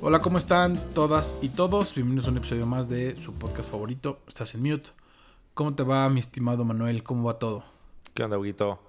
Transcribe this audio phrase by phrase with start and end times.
[0.00, 1.96] Hola, ¿cómo están todas y todos?
[1.96, 4.20] Bienvenidos a un episodio más de su podcast favorito.
[4.28, 4.90] Estás en mute.
[5.54, 7.02] ¿Cómo te va, mi estimado Manuel?
[7.02, 7.64] ¿Cómo va todo?
[8.14, 8.80] ¿Qué onda, Huguito?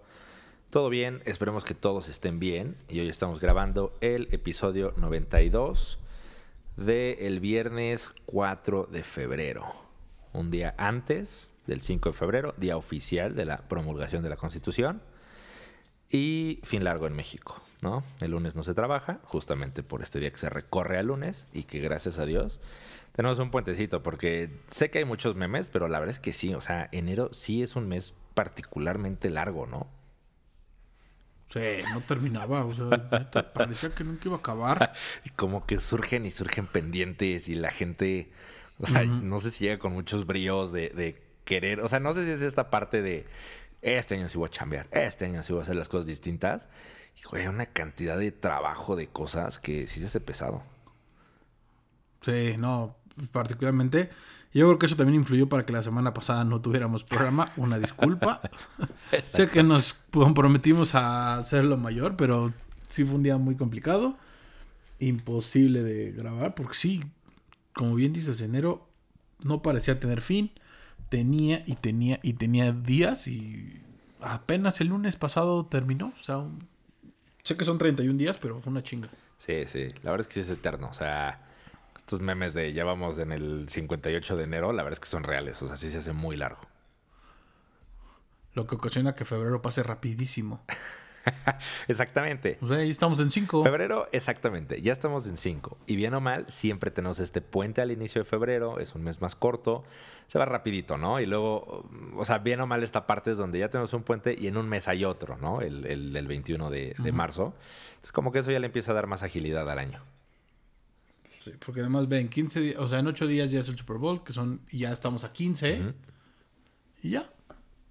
[0.69, 2.77] Todo bien, esperemos que todos estén bien.
[2.89, 5.97] Y hoy estamos grabando el episodio 92
[6.77, 9.65] del viernes 4 de febrero.
[10.31, 15.01] Un día antes del 5 de febrero, día oficial de la promulgación de la Constitución.
[16.07, 18.03] Y fin largo en México, ¿no?
[18.21, 21.63] El lunes no se trabaja, justamente por este día que se recorre al lunes y
[21.63, 22.59] que gracias a Dios
[23.19, 26.53] tenemos un puentecito, porque sé que hay muchos memes, pero la verdad es que sí,
[26.53, 29.87] o sea, enero sí es un mes particularmente largo, ¿no?
[31.49, 31.59] Sí,
[31.91, 34.93] no terminaba, o sea, parecía que nunca iba a acabar.
[35.25, 38.31] y como que surgen y surgen pendientes y la gente,
[38.79, 42.13] o sea, no sé si llega con muchos bríos de, de querer, o sea, no
[42.13, 43.25] sé si es esta parte de
[43.81, 46.69] este año sí voy a chambear, este año sí voy a hacer las cosas distintas.
[47.19, 50.63] Y, güey, una cantidad de trabajo, de cosas que sí se hace pesado.
[52.21, 52.95] Sí, no,
[53.31, 54.09] particularmente.
[54.51, 57.51] Yo creo que eso también influyó para que la semana pasada no tuviéramos programa.
[57.55, 58.41] Una disculpa.
[59.23, 62.51] sé que nos comprometimos a hacerlo mayor, pero
[62.89, 64.17] sí fue un día muy complicado.
[64.99, 67.03] Imposible de grabar, porque sí,
[67.73, 68.89] como bien dices, enero
[69.43, 70.51] no parecía tener fin
[71.09, 73.81] tenía y tenía y tenía días y
[74.21, 76.13] apenas el lunes pasado terminó.
[76.19, 76.43] O sea,
[77.43, 79.09] sé que son 31 días, pero fue una chinga.
[79.37, 80.89] Sí, sí, la verdad es que sí es eterno.
[80.89, 81.41] O sea,
[81.95, 85.23] estos memes de ya vamos en el 58 de enero, la verdad es que son
[85.23, 85.61] reales.
[85.61, 86.61] O sea, sí se hace muy largo.
[88.53, 90.63] Lo que ocasiona que febrero pase rapidísimo.
[91.87, 92.57] exactamente.
[92.61, 93.63] O sea, ahí estamos en 5.
[93.63, 94.81] Febrero, exactamente.
[94.81, 95.77] Ya estamos en 5.
[95.87, 98.79] Y bien o mal, siempre tenemos este puente al inicio de febrero.
[98.79, 99.83] Es un mes más corto.
[100.27, 101.19] Se va rapidito, ¿no?
[101.19, 104.35] Y luego, o sea, bien o mal esta parte es donde ya tenemos un puente
[104.37, 105.61] y en un mes hay otro, ¿no?
[105.61, 107.53] El, el, 21 de, de marzo.
[108.03, 110.01] Es como que eso ya le empieza a dar más agilidad al año.
[111.39, 113.97] Sí, porque además ven, 15 días, o sea, en 8 días ya es el Super
[113.97, 115.93] Bowl, que son, ya estamos a 15.
[117.01, 117.29] Y ya,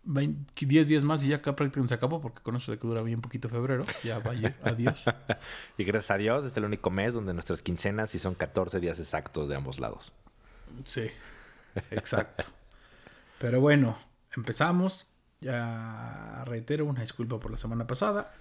[0.05, 3.03] 10 días más y ya acá prácticamente se acabó, porque con eso de que dura
[3.03, 5.03] bien poquito febrero, ya vaya, adiós.
[5.77, 8.99] y gracias a Dios, es el único mes donde nuestras quincenas sí son 14 días
[8.99, 10.13] exactos de ambos lados.
[10.85, 11.09] Sí,
[11.91, 12.47] exacto.
[13.39, 13.97] Pero bueno,
[14.37, 15.09] empezamos.
[15.41, 18.33] Ya reitero una disculpa por la semana pasada.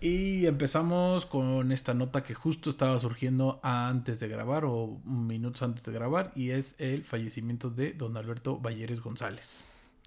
[0.00, 5.84] Y empezamos con esta nota que justo estaba surgiendo antes de grabar o minutos antes
[5.84, 9.64] de grabar y es el fallecimiento de don Alberto Valleres González.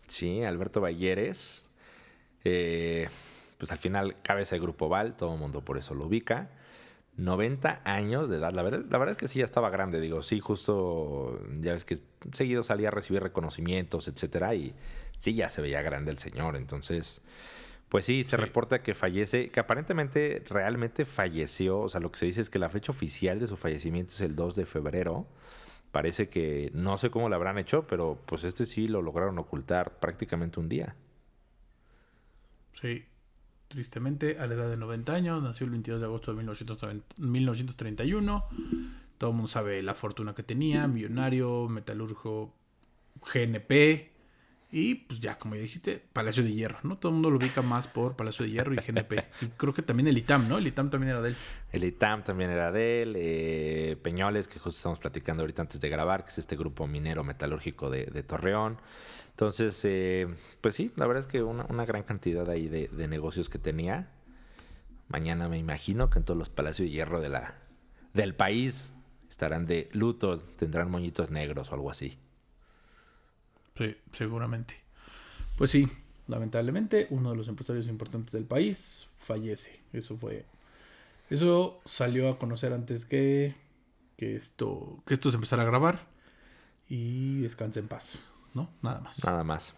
[0.10, 1.70] Sí, Alberto Balleres.
[2.44, 3.08] Eh,
[3.58, 6.50] pues al final cabeza de Grupo Val, todo el mundo por eso lo ubica.
[7.18, 8.54] 90 años de edad.
[8.54, 10.00] La verdad, la verdad es que sí, ya estaba grande.
[10.00, 12.00] Digo, sí, justo ya ves que
[12.32, 14.56] seguido salía a recibir reconocimientos, etcétera.
[14.56, 14.74] Y
[15.18, 16.56] sí, ya se veía grande el señor.
[16.56, 17.22] Entonces,
[17.90, 21.82] pues sí, se reporta que fallece, que aparentemente realmente falleció.
[21.82, 24.22] O sea, lo que se dice es que la fecha oficial de su fallecimiento es
[24.22, 25.28] el 2 de febrero
[25.92, 30.00] parece que no sé cómo lo habrán hecho, pero pues este sí lo lograron ocultar
[30.00, 30.96] prácticamente un día.
[32.74, 33.06] Sí,
[33.68, 36.44] tristemente a la edad de 90 años, nació el 22 de agosto de
[37.18, 38.46] 1931.
[39.18, 42.54] Todo el mundo sabe la fortuna que tenía, millonario, metalurgo,
[43.34, 44.12] GNP,
[44.72, 46.98] y pues ya, como ya dijiste, Palacio de Hierro, ¿no?
[47.00, 49.26] Todo el mundo lo ubica más por Palacio de Hierro y GNP.
[49.42, 50.60] Y creo que también el ITAM, ¿no?
[50.60, 51.38] El ITAM también era de él.
[51.72, 53.16] El ITAM también era de él.
[53.18, 57.24] Eh, Peñoles, que justo estamos platicando ahorita antes de grabar, que es este grupo minero
[57.24, 58.78] metalúrgico de, Torreón.
[59.32, 60.28] Entonces, eh,
[60.62, 64.12] pues sí, la verdad es que una, gran cantidad ahí de, de, negocios que tenía.
[65.08, 67.56] Mañana me imagino que en todos los Palacios de Hierro de la,
[68.14, 68.94] del país
[69.28, 72.20] estarán de luto, tendrán moñitos negros o algo así.
[73.80, 74.76] Sí, seguramente.
[75.58, 75.88] Pues sí,
[76.28, 79.80] lamentablemente, uno de los empresarios importantes del país fallece.
[79.94, 80.46] Eso fue.
[81.30, 83.56] Eso salió a conocer antes que,
[84.18, 86.08] que, esto, que esto se empezara a grabar.
[86.90, 88.70] Y descanse en paz, ¿no?
[88.82, 89.24] Nada más.
[89.24, 89.74] Nada más.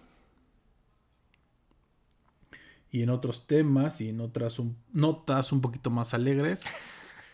[2.90, 4.60] Y en otros temas y en otras
[4.94, 6.64] notas un poquito más alegres.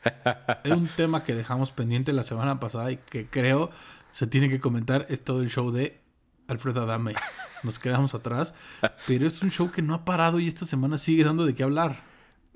[0.66, 3.72] Hay un tema que dejamos pendiente la semana pasada y que creo
[4.12, 5.06] se tiene que comentar.
[5.08, 6.07] Es todo el show de
[6.48, 7.16] Alfredo Adame.
[7.64, 8.54] Nos quedamos atrás.
[9.08, 11.64] Pero es un show que no ha parado y esta semana sigue dando de qué
[11.64, 12.04] hablar.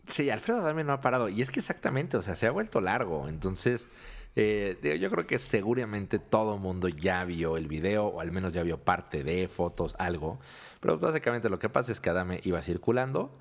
[0.06, 1.30] Sí, Alfredo Adame no ha parado.
[1.30, 3.28] Y es que exactamente, o sea, se ha vuelto largo.
[3.28, 3.90] Entonces,
[4.36, 8.64] eh, yo creo que seguramente todo mundo ya vio el video, o al menos ya
[8.64, 10.40] vio parte de fotos, algo.
[10.80, 13.38] Pero básicamente lo que pasa es que Adame iba circulando.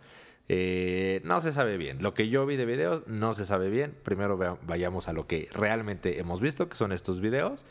[0.53, 2.03] Eh, no se sabe bien.
[2.03, 3.95] Lo que yo vi de videos no se sabe bien.
[4.03, 7.65] Primero vayamos a lo que realmente hemos visto, que son estos videos.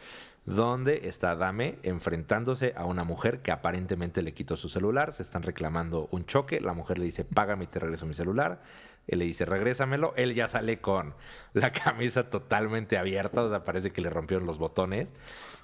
[0.50, 5.44] Donde está Dame enfrentándose a una mujer que aparentemente le quitó su celular, se están
[5.44, 8.60] reclamando un choque, la mujer le dice, págame y te regreso mi celular,
[9.08, 11.14] él le dice, regrésamelo, él ya sale con
[11.54, 15.14] la camisa totalmente abierta, o sea, parece que le rompieron los botones,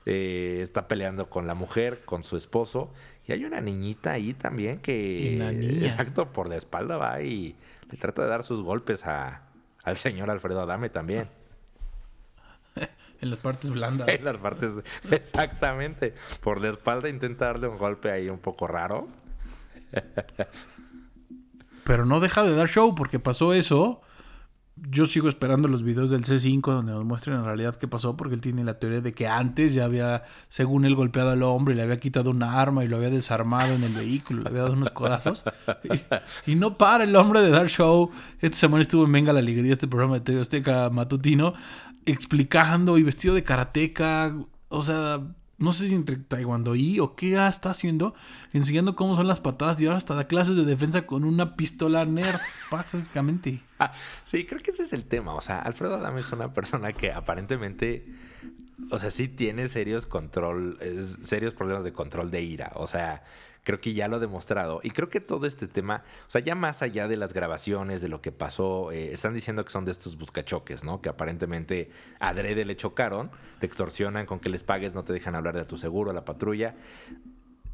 [0.05, 2.93] eh, está peleando con la mujer, con su esposo,
[3.27, 7.55] y hay una niñita ahí también que, exacto, por la espalda va y
[7.89, 9.47] le trata de dar sus golpes a,
[9.83, 11.27] al señor Alfredo Adame también.
[13.21, 14.07] En las partes blandas.
[14.07, 14.73] En las partes,
[15.11, 16.13] exactamente.
[16.41, 19.07] Por la espalda intenta darle un golpe ahí un poco raro.
[21.85, 24.01] Pero no deja de dar show porque pasó eso.
[24.75, 28.35] Yo sigo esperando los videos del C5 donde nos muestren en realidad qué pasó porque
[28.35, 31.77] él tiene la teoría de que antes ya había, según él, golpeado al hombre y
[31.77, 34.73] le había quitado una arma y lo había desarmado en el vehículo, le había dado
[34.73, 35.45] unos codazos.
[36.45, 38.11] Y, no para el hombre de dar show.
[38.41, 41.53] Esta semana estuvo en Venga la Alegría, este programa de TV Azteca matutino,
[42.05, 44.35] explicando y vestido de karateca,
[44.69, 45.21] o sea,
[45.57, 48.13] no sé si entre taekwondo y o qué está haciendo,
[48.51, 52.05] enseñando cómo son las patadas y ahora hasta da clases de defensa con una pistola
[52.05, 53.61] nerd, prácticamente.
[54.23, 55.33] sí, creo que ese es el tema.
[55.33, 58.05] O sea, Alfredo Adame es una persona que aparentemente,
[58.91, 60.77] o sea, sí tiene serios control,
[61.21, 62.71] serios problemas de control de ira.
[62.75, 63.23] O sea,
[63.65, 64.79] creo que ya lo ha demostrado.
[64.83, 68.07] Y creo que todo este tema, o sea, ya más allá de las grabaciones, de
[68.07, 71.01] lo que pasó, eh, están diciendo que son de estos buscachoques, ¿no?
[71.01, 71.89] Que aparentemente
[72.19, 75.77] adrede le chocaron, te extorsionan con que les pagues, no te dejan hablar de tu
[75.77, 76.75] seguro, la patrulla.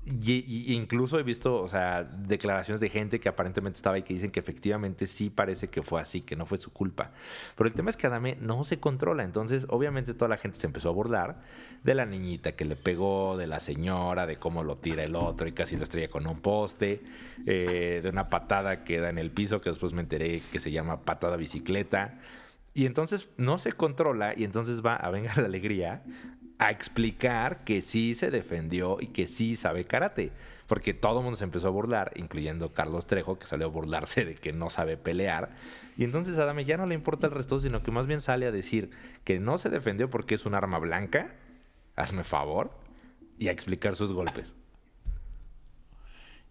[0.03, 4.31] Y, incluso he visto, o sea, declaraciones de gente que aparentemente estaba ahí que dicen
[4.31, 7.11] que efectivamente sí parece que fue así, que no fue su culpa.
[7.55, 9.23] Pero el tema es que Adame no se controla.
[9.23, 11.41] Entonces, obviamente, toda la gente se empezó a burlar
[11.83, 15.47] de la niñita que le pegó, de la señora, de cómo lo tira el otro
[15.47, 17.03] y casi lo estrella con un poste,
[17.45, 20.71] eh, de una patada que da en el piso, que después me enteré que se
[20.71, 22.17] llama patada bicicleta.
[22.73, 26.03] Y entonces no se controla y entonces va a venga la alegría
[26.61, 30.31] a explicar que sí se defendió y que sí sabe karate.
[30.67, 34.25] Porque todo el mundo se empezó a burlar, incluyendo Carlos Trejo, que salió a burlarse
[34.25, 35.49] de que no sabe pelear.
[35.97, 38.45] Y entonces a Adame ya no le importa el resto, sino que más bien sale
[38.45, 38.91] a decir
[39.23, 41.33] que no se defendió porque es un arma blanca.
[41.95, 42.69] Hazme favor.
[43.39, 44.55] Y a explicar sus golpes.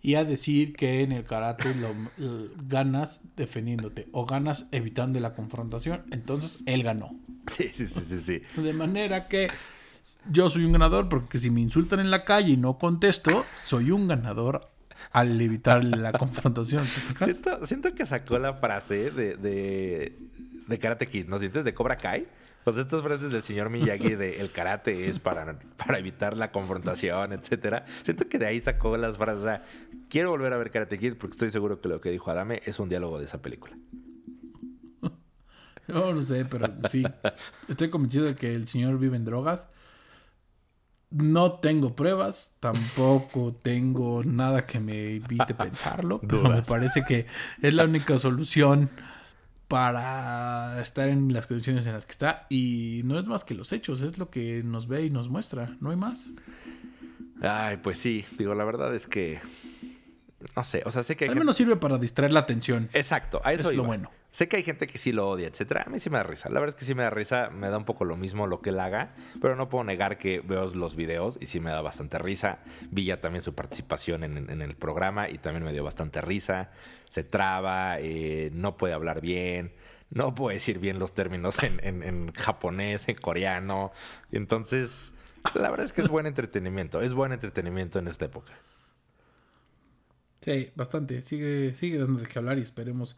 [0.03, 1.95] Y a decir que en el karate lo,
[2.67, 6.03] ganas defendiéndote o ganas evitando la confrontación.
[6.11, 7.17] Entonces él ganó.
[7.47, 8.21] Sí, sí, sí, sí.
[8.21, 8.61] sí.
[8.61, 9.51] De manera que
[10.31, 13.91] yo soy un ganador porque si me insultan en la calle y no contesto, soy
[13.91, 14.62] un ganador
[15.12, 16.85] al evitar la confrontación.
[17.64, 21.64] Siento, que sacó la frase de, de, Karate Kid, ¿no sientes?
[21.64, 22.26] De Cobra Kai.
[22.64, 27.32] Pues estas frases del señor Miyagi de el karate es para, para evitar la confrontación,
[27.32, 27.87] etcétera.
[28.02, 29.41] Siento que de ahí sacó las frases.
[29.41, 29.64] O sea,
[30.11, 32.79] quiero volver a ver Karate Kid porque estoy seguro que lo que dijo Adame es
[32.79, 33.76] un diálogo de esa película.
[35.88, 37.02] No, no sé, pero sí.
[37.67, 39.67] Estoy convencido de que el señor vive en drogas
[41.11, 47.27] no tengo pruebas, tampoco tengo nada que me evite pensarlo, pero me parece que
[47.61, 48.91] es la única solución
[49.67, 53.73] para estar en las condiciones en las que está y no es más que los
[53.73, 56.31] hechos, es lo que nos ve y nos muestra, no hay más.
[57.41, 59.39] Ay, pues sí, digo, la verdad es que
[60.57, 62.89] no sé, o sea, sé que hay Al menos sirve para distraer la atención.
[62.93, 64.11] Exacto, a eso es lo bueno.
[64.31, 65.85] Sé que hay gente que sí lo odia, etcétera.
[65.87, 66.49] A mí sí me da risa.
[66.51, 68.61] La verdad es que sí me da risa, me da un poco lo mismo lo
[68.61, 71.83] que él haga, pero no puedo negar que veo los videos y sí me da
[71.83, 72.61] bastante risa.
[72.91, 76.71] Vi ya también su participación en, el programa y también me dio bastante risa.
[77.09, 79.73] Se traba, eh, no puede hablar bien,
[80.11, 83.91] no puede decir bien los términos en, japonés, en coreano.
[84.31, 85.12] Entonces,
[85.55, 88.53] la verdad es que es buen entretenimiento, es buen entretenimiento en esta época.
[90.75, 91.23] Bastante.
[91.23, 93.16] Sigue, sigue dándose que hablar y esperemos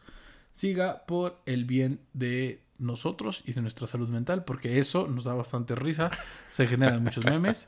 [0.53, 5.33] siga por el bien de nosotros y de nuestra salud mental, porque eso nos da
[5.33, 6.11] bastante risa,
[6.49, 7.65] se generan muchos memes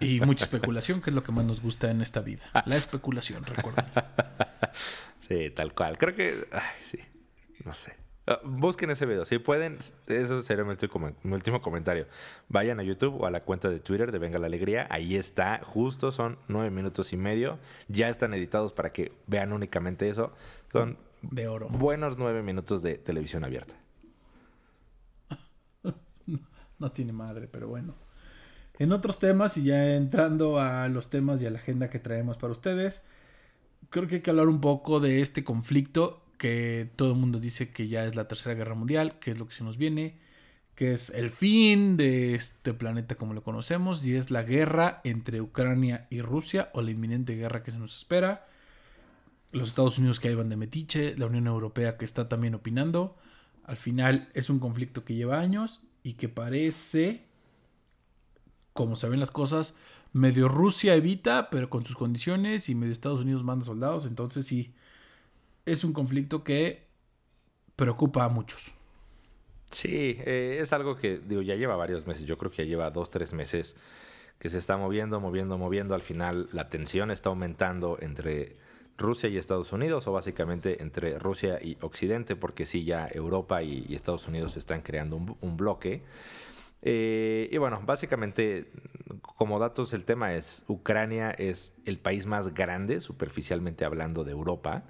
[0.00, 2.44] y mucha especulación, que es lo que más nos gusta en esta vida.
[2.64, 3.84] La especulación, recuerden.
[5.20, 5.98] Sí, tal cual.
[5.98, 7.00] Creo que, ay, sí,
[7.64, 7.96] no sé.
[8.28, 9.24] Ah, busquen ese video.
[9.24, 9.78] Si pueden,
[10.08, 10.74] eso sería mi
[11.32, 12.06] último, comentario.
[12.48, 14.88] Vayan a YouTube o a la cuenta de Twitter de Venga la Alegría.
[14.90, 15.60] Ahí está.
[15.62, 17.58] Justo son nueve minutos y medio.
[17.88, 20.32] Ya están editados para que vean únicamente eso.
[20.72, 21.68] Son de oro.
[21.68, 23.76] Buenos nueve minutos de televisión abierta.
[26.78, 27.94] no tiene madre, pero bueno.
[28.78, 32.36] En otros temas, y ya entrando a los temas y a la agenda que traemos
[32.36, 33.02] para ustedes,
[33.88, 37.70] creo que hay que hablar un poco de este conflicto que todo el mundo dice
[37.70, 40.18] que ya es la tercera guerra mundial, que es lo que se nos viene,
[40.74, 45.40] que es el fin de este planeta como lo conocemos, y es la guerra entre
[45.40, 48.46] Ucrania y Rusia, o la inminente guerra que se nos espera
[49.52, 53.16] los Estados Unidos que ahí van de metiche, la Unión Europea que está también opinando.
[53.64, 57.24] Al final es un conflicto que lleva años y que parece
[58.72, 59.74] como se ven las cosas,
[60.12, 64.04] medio Rusia evita, pero con sus condiciones, y medio Estados Unidos manda soldados.
[64.04, 64.74] Entonces sí,
[65.66, 66.86] es un conflicto que
[67.74, 68.72] preocupa a muchos.
[69.70, 72.90] Sí, eh, es algo que digo, ya lleva varios meses, yo creo que ya lleva
[72.90, 73.76] dos, tres meses
[74.38, 75.94] que se está moviendo, moviendo, moviendo.
[75.94, 78.56] Al final la tensión está aumentando entre
[78.96, 83.94] Rusia y Estados Unidos, o básicamente entre Rusia y Occidente, porque sí, ya Europa y,
[83.94, 86.02] Estados Unidos están creando un, bloque.
[86.82, 88.70] Eh, y bueno, básicamente,
[89.20, 94.84] como datos, el tema es, Ucrania es el país más grande, superficialmente hablando, de Europa.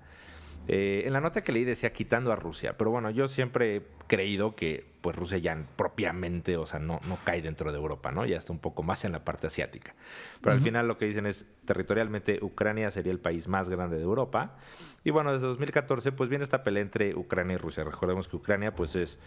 [0.68, 3.82] Eh, en la nota que leí decía quitando a Rusia, pero bueno, yo siempre he
[4.08, 8.26] creído que pues Rusia ya propiamente, o sea, no, no cae dentro de Europa, ¿no?
[8.26, 9.94] Ya está un poco más en la parte asiática.
[10.40, 14.02] Pero al final lo que dicen es, territorialmente Ucrania sería el país más grande de
[14.02, 14.56] Europa.
[15.04, 17.84] Y bueno, desde 2014 pues viene esta pelea entre Ucrania y Rusia.
[17.84, 19.20] Recordemos que Ucrania pues es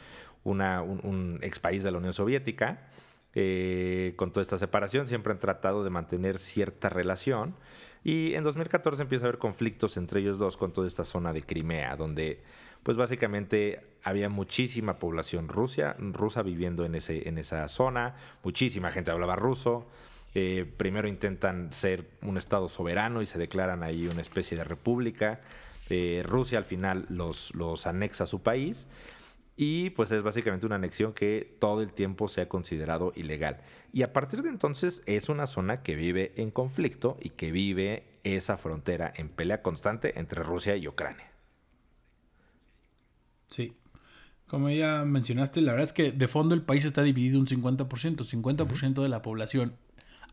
[0.44, 2.90] una, un, ex país de la Unión Soviética.
[3.34, 7.56] Eh, con toda esta separación siempre han tratado de mantener cierta relación.
[8.04, 11.44] Y en 2014 empieza a haber conflictos entre ellos dos con toda esta zona de
[11.44, 12.42] Crimea, donde
[12.84, 19.12] pues básicamente había muchísima población rusa, rusa viviendo en, ese, en esa zona, muchísima gente
[19.12, 19.86] hablaba ruso.
[20.36, 25.42] Eh, primero intentan ser un estado soberano y se declaran ahí una especie de república.
[25.90, 28.88] Eh, Rusia al final los, los anexa a su país
[29.62, 33.58] y pues es básicamente una anexión que todo el tiempo se ha considerado ilegal.
[33.92, 38.06] Y a partir de entonces es una zona que vive en conflicto y que vive
[38.24, 41.30] esa frontera en pelea constante entre Rusia y Ucrania.
[43.50, 43.74] Sí.
[44.48, 47.86] Como ya mencionaste, la verdad es que de fondo el país está dividido un 50%.
[47.86, 49.76] 50% de la población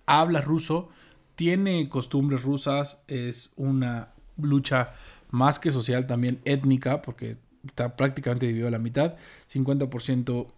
[0.06, 0.88] habla ruso,
[1.34, 4.92] tiene costumbres rusas, es una lucha
[5.32, 9.16] más que social, también étnica, porque está prácticamente dividido a la mitad.
[9.52, 10.52] 50%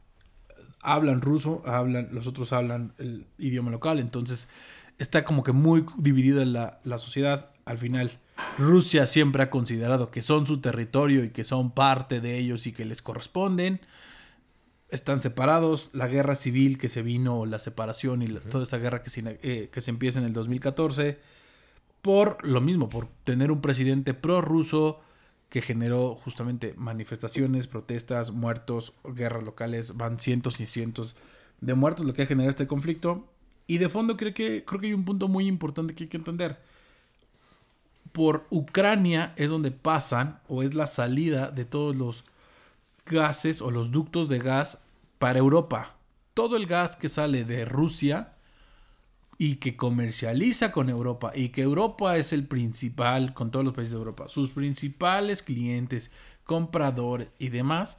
[0.81, 3.99] hablan ruso, hablan, los otros hablan el idioma local.
[3.99, 4.49] Entonces
[4.99, 7.51] está como que muy dividida la, la sociedad.
[7.65, 8.19] Al final,
[8.57, 12.73] Rusia siempre ha considerado que son su territorio y que son parte de ellos y
[12.73, 13.81] que les corresponden.
[14.89, 15.91] Están separados.
[15.93, 19.69] La guerra civil que se vino, la separación y toda esta guerra que se, eh,
[19.73, 21.19] que se empieza en el 2014.
[22.01, 25.01] Por lo mismo, por tener un presidente prorruso
[25.49, 31.17] que generó justamente manifestaciones, protestas, muertos, guerras locales, van cientos y cientos
[31.61, 33.27] de muertos, lo que ha generado este conflicto.
[33.67, 36.17] Y de fondo creo que, creo que hay un punto muy importante que hay que
[36.19, 36.59] entender.
[38.13, 42.25] Por Ucrania es donde pasan o es la salida de todos los
[43.07, 44.83] gases o los ductos de gas
[45.19, 45.95] para Europa.
[46.35, 48.35] Todo el gas que sale de Rusia
[49.39, 53.93] y que comercializa con Europa y que Europa es el principal, con todos los países
[53.93, 56.11] de Europa, sus principales clientes,
[56.43, 57.99] compradores y demás,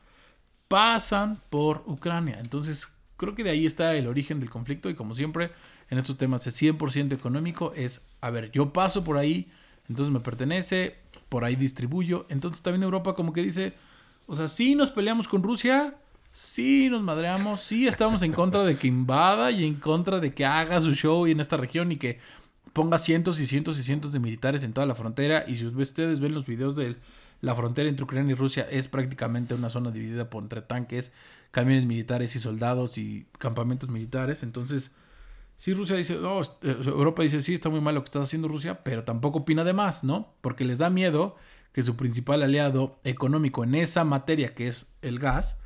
[0.68, 2.40] pasan por Ucrania.
[2.42, 5.52] Entonces, creo que de ahí está el origen del conflicto y como siempre,
[5.90, 9.50] en estos temas es 100% económico, es, a ver, yo paso por ahí,
[9.88, 10.98] entonces me pertenece,
[11.30, 12.26] por ahí distribuyo.
[12.30, 13.74] Entonces también Europa como que dice,
[14.28, 15.96] o sea, si nos peleamos con Rusia,
[16.32, 20.46] sí nos madreamos, sí estamos en contra de que invada y en contra de que
[20.46, 22.20] haga su show en esta región y que
[22.74, 25.46] ponga cientos y cientos y cientos de militares en toda la frontera.
[25.48, 26.96] Y si ustedes ven los videos de
[27.42, 31.12] la frontera entre Ucrania y Rusia, es prácticamente una zona dividida por entre tanques,
[31.52, 34.44] camiones militares y soldados y campamentos militares.
[34.44, 34.92] Entonces,
[35.56, 38.48] si Rusia dice, no, eh, Europa dice, sí, está muy mal lo que está haciendo
[38.48, 40.34] Rusia, pero tampoco opina de más, ¿no?
[40.42, 41.36] Porque les da miedo
[41.74, 45.60] que su principal aliado económico en esa materia, que es el gas,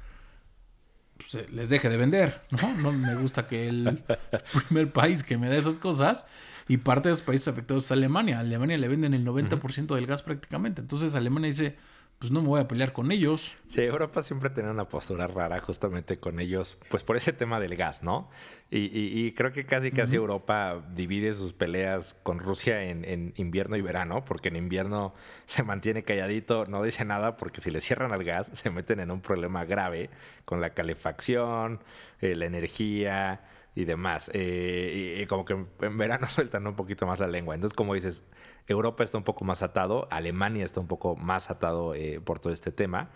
[1.17, 2.75] pues, les deje de vender, ¿no?
[2.77, 4.03] No me gusta que el
[4.67, 6.25] primer país que me da esas cosas
[6.67, 8.37] y parte de los países afectados es Alemania.
[8.37, 10.81] A Alemania le venden el 90% del gas prácticamente.
[10.81, 11.75] Entonces Alemania dice,
[12.19, 13.53] pues no me voy a pelear con ellos.
[13.67, 17.75] Sí, Europa siempre tiene una postura rara justamente con ellos, pues por ese tema del
[17.75, 18.29] gas, ¿no?
[18.71, 24.23] Y, creo que casi casi Europa divide sus peleas con Rusia en, invierno y verano,
[24.25, 25.13] porque en invierno
[25.45, 29.11] se mantiene calladito, no dice nada, porque si le cierran al gas se meten en
[29.11, 30.09] un problema grave
[30.45, 31.81] con la calefacción,
[32.21, 33.41] eh, la energía
[33.75, 34.29] y demás.
[34.33, 37.55] Eh, y, como que en verano sueltan un poquito más la lengua.
[37.55, 38.23] Entonces, como dices,
[38.67, 42.53] Europa está un poco más atado, Alemania está un poco más atado eh, por todo
[42.53, 43.09] este tema.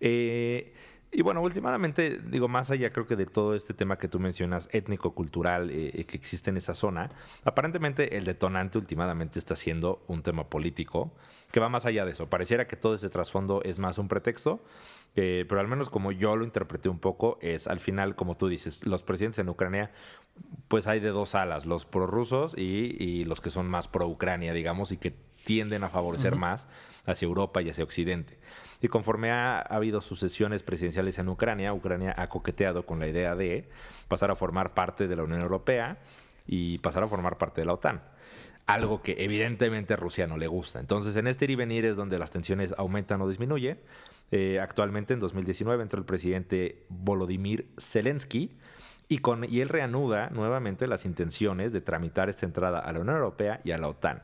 [0.00, 0.74] Eh,
[1.12, 4.68] y bueno, últimamente, digo, más allá creo que de todo este tema que tú mencionas,
[4.72, 7.08] étnico-cultural que existe en esa zona,
[7.44, 11.14] aparentemente el detonante últimamente está siendo un tema político
[11.56, 12.28] que va más allá de eso.
[12.28, 14.62] Pareciera que todo ese trasfondo es más un pretexto,
[15.14, 18.84] pero al menos como yo lo interpreté un poco, es al final, como tú dices,
[18.84, 19.90] los presidentes en Ucrania,
[20.68, 24.92] pues hay de dos alas, los prorrusos y, y los que son más pro-Ucrania, digamos,
[24.92, 26.66] y que tienden a favorecer más
[27.06, 28.38] hacia Europa y hacia Occidente.
[28.82, 33.66] Y conforme ha, habido sucesiones presidenciales en Ucrania, Ucrania ha coqueteado con la idea de
[34.08, 35.96] pasar a formar parte de la Unión Europea
[36.46, 38.02] y pasar a formar parte de la OTAN.
[38.66, 40.80] Algo que evidentemente a Rusia no le gusta.
[40.80, 43.78] Entonces, en este ir y venir es donde las tensiones aumentan o disminuyen.
[44.32, 48.56] Eh, actualmente, en 2019, entró el presidente Volodymyr Zelensky
[49.08, 53.16] y, con, y él reanuda nuevamente las intenciones de tramitar esta entrada a la Unión
[53.16, 54.22] Europea y a la OTAN.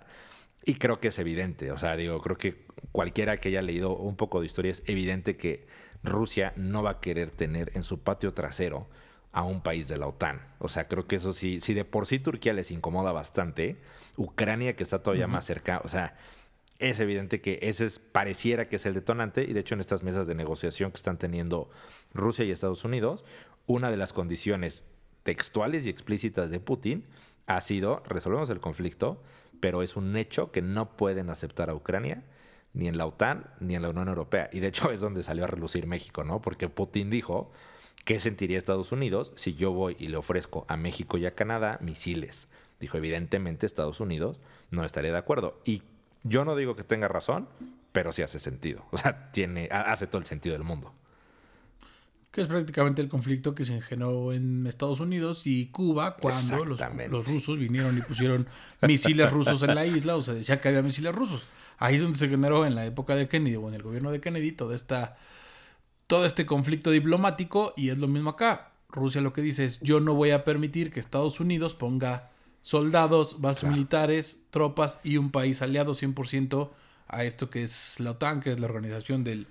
[0.65, 4.17] Y creo que es evidente, o sea, digo, creo que cualquiera que haya leído un
[4.17, 5.67] poco de historia es evidente que
[6.05, 8.89] Rusia no va a querer tener en su patio trasero
[9.33, 10.41] a un país de la OTAN.
[10.59, 13.81] O sea, creo que eso sí, si de por sí Turquía les incomoda bastante,
[14.17, 16.17] Ucrania que está todavía más cerca, o sea,
[16.79, 20.03] es evidente que ese es, pareciera que es el detonante y de hecho en estas
[20.03, 21.71] mesas de negociación que están teniendo
[22.13, 23.25] Rusia y Estados Unidos,
[23.67, 24.85] una de las condiciones
[25.23, 27.07] textuales y explícitas de Putin
[27.47, 29.23] ha sido resolvemos el conflicto,
[29.61, 32.25] pero es un hecho que no pueden aceptar a Ucrania
[32.75, 34.51] ni en la OTAN ni en la Unión Europea.
[34.53, 36.43] Y de hecho es donde salió a relucir México, ¿no?
[36.43, 37.53] Porque Putin dijo,
[38.05, 41.79] ¿qué sentiría Estados Unidos si yo voy y le ofrezco a México y a Canadá
[41.81, 42.49] misiles?
[42.81, 44.41] Dijo, evidentemente Estados Unidos
[44.71, 45.61] no estaría de acuerdo.
[45.65, 45.83] Y
[46.25, 47.49] yo no digo que tenga razón,
[47.93, 48.85] pero sí hace sentido.
[48.91, 50.93] O sea, tiene, hace todo el sentido del mundo
[52.33, 56.81] que es prácticamente el conflicto que se generó en Estados Unidos y Cuba cuando los,
[57.11, 58.49] los, rusos vinieron y pusieron
[58.81, 61.47] misiles rusos en la isla, o se decía que había misiles rusos.
[61.77, 64.23] Ahí es donde se generó en la época de Kennedy o en el gobierno de
[64.23, 65.19] Kennedy toda esta,
[66.13, 68.73] todo este conflicto diplomático y es lo mismo acá.
[68.91, 72.29] Rusia lo que dice es yo no voy a permitir que Estados Unidos ponga
[72.61, 76.69] soldados, bases militares, tropas y un país aliado 100%
[77.09, 79.47] a esto que es la OTAN, que es la organización del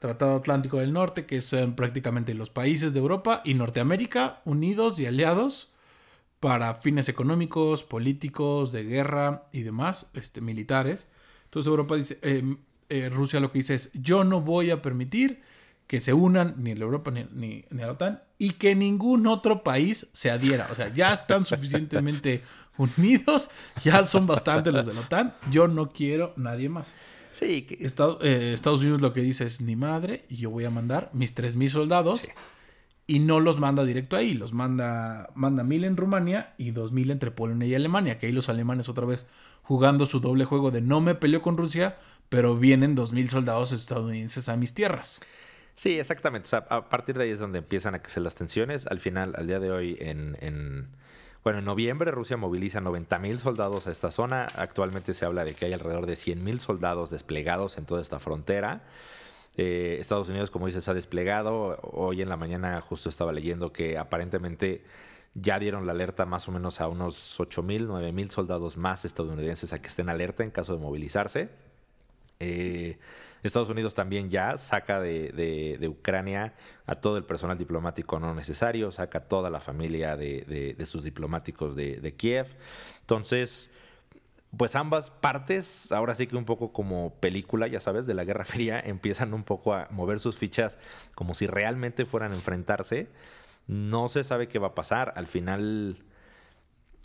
[0.00, 5.06] Tratado Atlántico del Norte, que son prácticamente los países de Europa y Norteamérica unidos y
[5.06, 5.70] aliados
[6.40, 11.06] para fines económicos, políticos, de guerra y demás, este, militares.
[11.44, 12.56] Entonces Europa dice, em,
[12.88, 15.48] eh, Rusia lo que dice es, yo no voy a permitir
[15.90, 19.64] que se unan ni la Europa ni, ni, ni, la OTAN y que ningún otro
[19.64, 20.68] país se adhiera.
[20.70, 22.44] O sea, ya están suficientemente
[22.76, 23.50] unidos,
[23.82, 26.94] ya son bastantes los de la OTAN, yo no quiero nadie más.
[27.32, 27.62] Sí.
[27.62, 27.74] Que...
[27.74, 31.34] Eh, Estados, Unidos lo que dice es, ni madre, y yo voy a mandar mis
[31.34, 32.28] 3.000 soldados.
[33.08, 37.32] Y no los manda directo ahí, los manda, manda 1.000 en Rumania y 2.000 entre
[37.32, 39.26] Polonia y Alemania, que ahí los alemanes otra vez
[39.62, 41.98] jugando su doble juego de no me peleó con Rusia,
[42.28, 45.20] pero vienen 2.000 soldados estadounidenses a mis tierras.
[45.80, 46.44] Sí, exactamente.
[46.44, 48.86] O sea, a partir de ahí es donde empiezan a crecer las tensiones.
[48.86, 50.36] Al final, al día de hoy, en
[51.42, 54.46] bueno, en noviembre Rusia moviliza 90.000 soldados a esta zona.
[54.56, 58.82] Actualmente se habla de que hay alrededor de 100.000 soldados desplegados en toda esta frontera.
[59.56, 61.78] Eh, Estados Unidos, como dices, ha desplegado.
[61.80, 64.84] Hoy en la mañana justo estaba leyendo que aparentemente
[65.32, 69.80] ya dieron la alerta más o menos a unos 8.000, 9.000 soldados más estadounidenses a
[69.80, 71.48] que estén alerta en caso de movilizarse.
[72.38, 72.98] Eh,
[73.42, 76.54] Estados Unidos también ya saca de, Ucrania
[76.86, 82.14] a todo el personal diplomático no necesario, saca toda la familia de, sus diplomáticos de,
[82.16, 82.56] Kiev.
[83.00, 83.70] Entonces,
[84.56, 88.44] pues ambas partes, ahora sí que un poco como película, ya sabes, de la Guerra
[88.44, 90.78] Fría, empiezan un poco a mover sus fichas
[91.14, 93.08] como si realmente fueran a enfrentarse.
[93.66, 95.12] No se sabe qué va a pasar.
[95.16, 95.98] Al final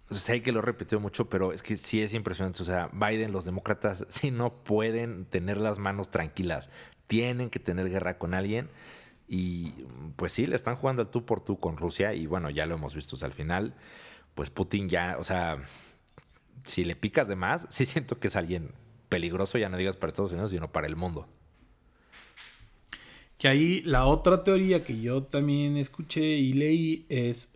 [0.09, 2.61] sé que lo he repetido mucho, pero es que sí es impresionante.
[2.61, 6.69] O sea, Biden, los demócratas, sí no pueden tener las manos tranquilas.
[7.07, 8.69] Tienen que tener guerra con alguien.
[9.27, 9.71] Y
[10.15, 12.13] pues sí, le están jugando al tú por tú con Rusia.
[12.13, 13.15] Y bueno, ya lo hemos visto.
[13.25, 13.75] al final,
[14.35, 15.63] pues Putin ya, o sea,
[16.65, 18.71] si le picas de más, sí siento que es alguien
[19.09, 21.27] peligroso, ya no digas para Estados Unidos, sino para el mundo.
[23.37, 27.54] Que ahí la otra teoría que yo también escuché y leí es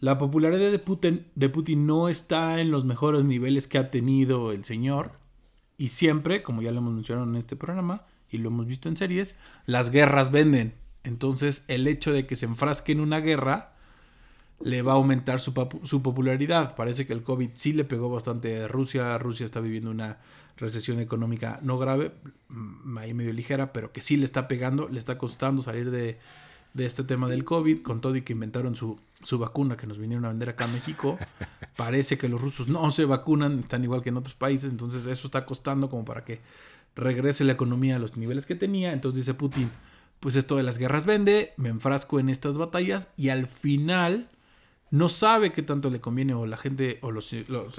[0.00, 4.50] la popularidad de Putin, de Putin no está en los mejores niveles que ha tenido
[4.50, 5.12] el señor.
[5.76, 8.96] Y siempre, como ya lo hemos mencionado en este programa y lo hemos visto en
[8.96, 9.34] series,
[9.66, 10.74] las guerras venden.
[11.04, 13.74] Entonces, el hecho de que se enfrasque en una guerra
[14.62, 15.52] le va a aumentar su,
[15.84, 16.76] su, popularidad.
[16.76, 19.16] Parece que el COVID sí le pegó bastante a Rusia.
[19.18, 20.18] Rusia está viviendo una
[20.56, 22.12] recesión económica no grave,
[22.98, 26.18] ahí medio ligera, pero que sí le está pegando, le está costando salir de,
[26.74, 29.98] de este tema del COVID, con todo y que inventaron su, su vacuna que nos
[29.98, 31.18] vinieron a vender acá a México.
[31.76, 35.26] Parece que los rusos no se vacunan, están igual que en otros países, entonces eso
[35.28, 36.40] está costando como para que
[36.94, 38.92] regrese la economía a los niveles que tenía.
[38.92, 39.70] Entonces dice Putin,
[40.20, 44.30] pues esto de las guerras vende, me enfrasco en estas batallas y al final
[44.90, 47.32] no sabe qué tanto le conviene o la gente o los,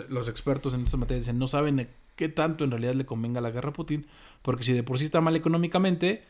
[0.09, 3.51] los, expertos en esta materia dicen no saben qué tanto en realidad le convenga la
[3.51, 4.05] guerra a Putin,
[4.41, 6.23] porque si de por sí está mal económicamente,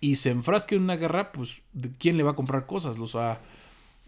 [0.00, 1.62] y se enfrasque en una guerra, pues
[1.98, 2.98] ¿quién le va a comprar cosas?
[2.98, 3.40] O sea,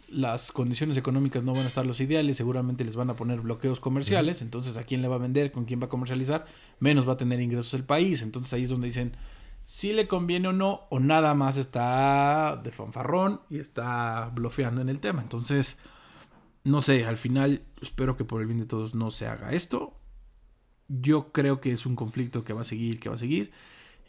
[0.09, 3.81] las condiciones económicas no van a estar los ideales, seguramente les van a poner bloqueos
[3.81, 6.47] comerciales, entonces a quién le va a vender, con quién va a comercializar,
[6.79, 9.17] menos va a tener ingresos el país, entonces ahí es donde dicen
[9.67, 14.89] si le conviene o no, o nada más está de fanfarrón y está bloqueando en
[14.89, 15.23] el tema.
[15.23, 15.77] Entonces,
[16.63, 19.99] no sé, al final espero que por el bien de todos no se haga esto.
[20.87, 23.51] Yo creo que es un conflicto que va a seguir, que va a seguir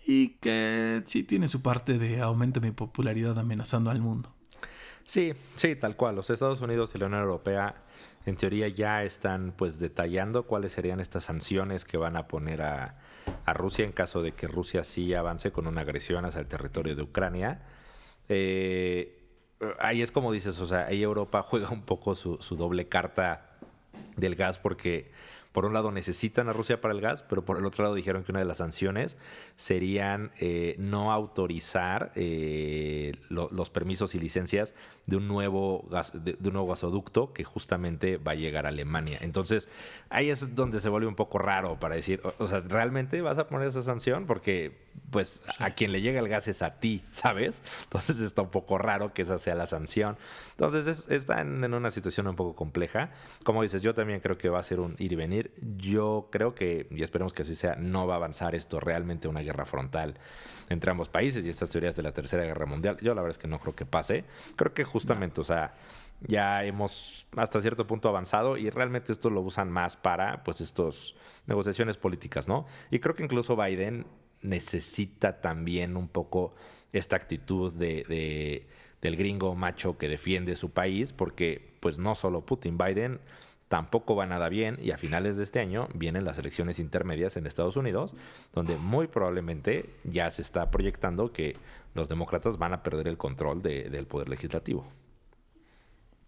[0.09, 4.33] y que sí tiene su parte de aumento de mi popularidad amenazando al mundo.
[5.03, 6.15] Sí, sí, tal cual.
[6.15, 7.75] Los Estados Unidos y la Unión Europea
[8.25, 12.95] en teoría ya están pues detallando cuáles serían estas sanciones que van a poner a,
[13.47, 17.01] Rusia en caso de que Rusia sí avance con una agresión hacia el territorio de
[17.01, 17.63] Ucrania.
[18.29, 19.25] Eh,
[19.79, 23.57] ahí es como dices, o sea, ahí Europa juega un poco su, su doble carta
[24.15, 25.11] del gas porque
[25.57, 28.23] por un lado necesitan a Rusia para el gas, pero por el otro lado dijeron
[28.23, 29.17] que una de las sanciones
[29.55, 34.75] serían eh, no autorizar eh, los permisos y licencias
[35.07, 39.17] de un, nuevo gas, de, un nuevo gasoducto que justamente va a llegar a Alemania.
[39.21, 39.67] Entonces,
[40.09, 43.47] ahí es donde se vuelve un poco raro para decir, o, sea, ¿realmente vas a
[43.47, 44.27] poner esa sanción?
[44.27, 44.77] Porque,
[45.09, 47.63] pues, a quien le llega el gas es a ti, ¿sabes?
[47.85, 50.17] Entonces está un poco raro que esa sea la sanción.
[50.51, 53.09] Entonces, están en una situación un poco compleja.
[53.43, 55.46] Como dices, yo también creo que va a ser un ir y venir
[55.77, 59.41] yo creo que, y esperemos que así sea, no va a avanzar esto realmente una
[59.41, 60.15] guerra frontal
[60.69, 62.97] entre ambos países y estas teorías de la Tercera Guerra Mundial.
[63.01, 64.25] Yo la verdad es que no creo que pase.
[64.55, 65.73] Creo que justamente, o sea,
[66.21, 71.15] ya hemos hasta cierto punto avanzado y realmente esto lo usan más para pues estos
[71.45, 72.65] negociaciones políticas, ¿no?
[72.91, 74.05] Y creo que incluso Biden
[74.41, 76.55] necesita también un poco
[76.93, 78.67] esta actitud de,
[79.01, 83.19] del gringo macho que defiende su país, porque pues no solo Putin, Biden
[83.67, 87.45] tampoco va nada bien y a finales de este año vienen las elecciones intermedias en
[87.45, 88.15] Estados Unidos,
[88.53, 91.55] donde muy probablemente ya se está proyectando que
[91.93, 94.85] los demócratas van a perder el control del poder legislativo.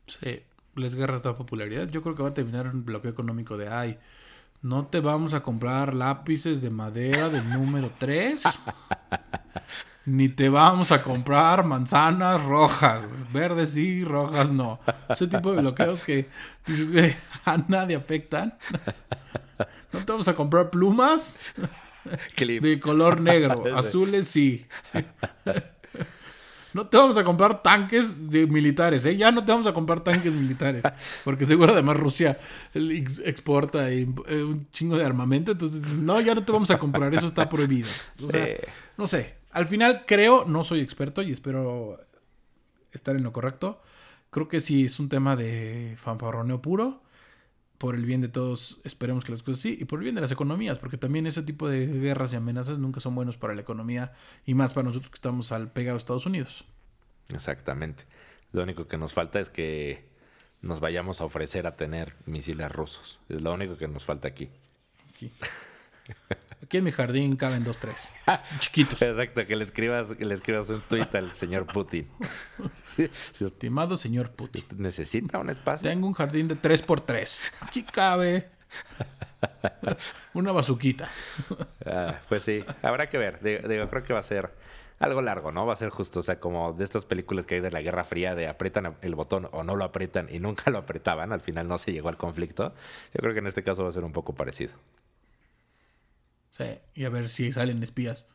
[0.08, 0.42] Sí,
[0.76, 1.88] les guerra esta popularidad.
[1.88, 4.00] Yo creo que va a terminar un bloqueo económico de, ay,
[4.62, 8.42] no te vamos a comprar lápices de madera del número 3.
[10.06, 14.80] ni te vamos a comprar manzanas rojas, verdes sí, rojas no.
[15.08, 16.28] Ese tipo de bloqueos que
[17.46, 18.54] a nadie afectan.
[19.92, 21.40] No te vamos a comprar plumas
[22.38, 24.68] de color negro, azules sí.
[26.74, 29.16] No te vamos a comprar tanques de militares, ¿eh?
[29.16, 30.84] Ya no te vamos a comprar tanques militares.
[31.24, 32.38] Porque seguro además Rusia
[32.74, 35.52] exporta eh, un chingo de armamento.
[35.52, 37.90] Entonces, no, ya no te vamos a comprar, eso está prohibido.
[38.98, 42.00] no sé, al final creo, no soy experto y espero
[42.92, 43.82] estar en lo correcto.
[44.30, 47.02] Creo que sí es un tema de fanfarroneo puro.
[47.80, 49.78] Por el bien de todos, esperemos que las cosas sí.
[49.82, 52.78] Y por el bien de las economías, porque también ese tipo de guerras y amenazas
[52.78, 54.12] nunca son buenos para la economía
[54.46, 56.66] y más para nosotros que estamos al pegado a Estados Unidos.
[57.34, 58.04] Exactamente.
[58.52, 60.08] Lo único que nos falta es que
[60.62, 63.20] nos vayamos a ofrecer a tener misiles rusos.
[63.30, 64.50] Es lo único que nos falta aquí.
[65.10, 65.32] aquí.
[66.64, 68.10] Aquí en mi jardín caben dos, tres.
[68.60, 69.02] Chiquitos.
[69.02, 72.08] Exacto, que le escribas, que le escribas un tuit al señor Putin.
[73.40, 74.66] Estimado señor Putin.
[74.78, 75.90] ¿Necesita un espacio?
[75.90, 77.40] Tengo un jardín de tres por tres.
[77.62, 78.50] Aquí cabe
[80.34, 81.10] una bazuquita.
[81.86, 83.42] Ah, pues sí, habrá que ver.
[83.42, 84.52] Digo, creo que va a ser
[85.00, 85.66] algo largo, ¿no?
[85.66, 88.04] Va a ser justo, o sea, como de estas películas que hay de la Guerra
[88.04, 91.68] Fría, de apretan el botón o no lo apretan y nunca lo apretaban, al final
[91.68, 92.76] no se llegó al conflicto.
[93.14, 94.74] Yo creo que en este caso va a ser un poco parecido
[96.94, 98.26] y a ver si salen espías.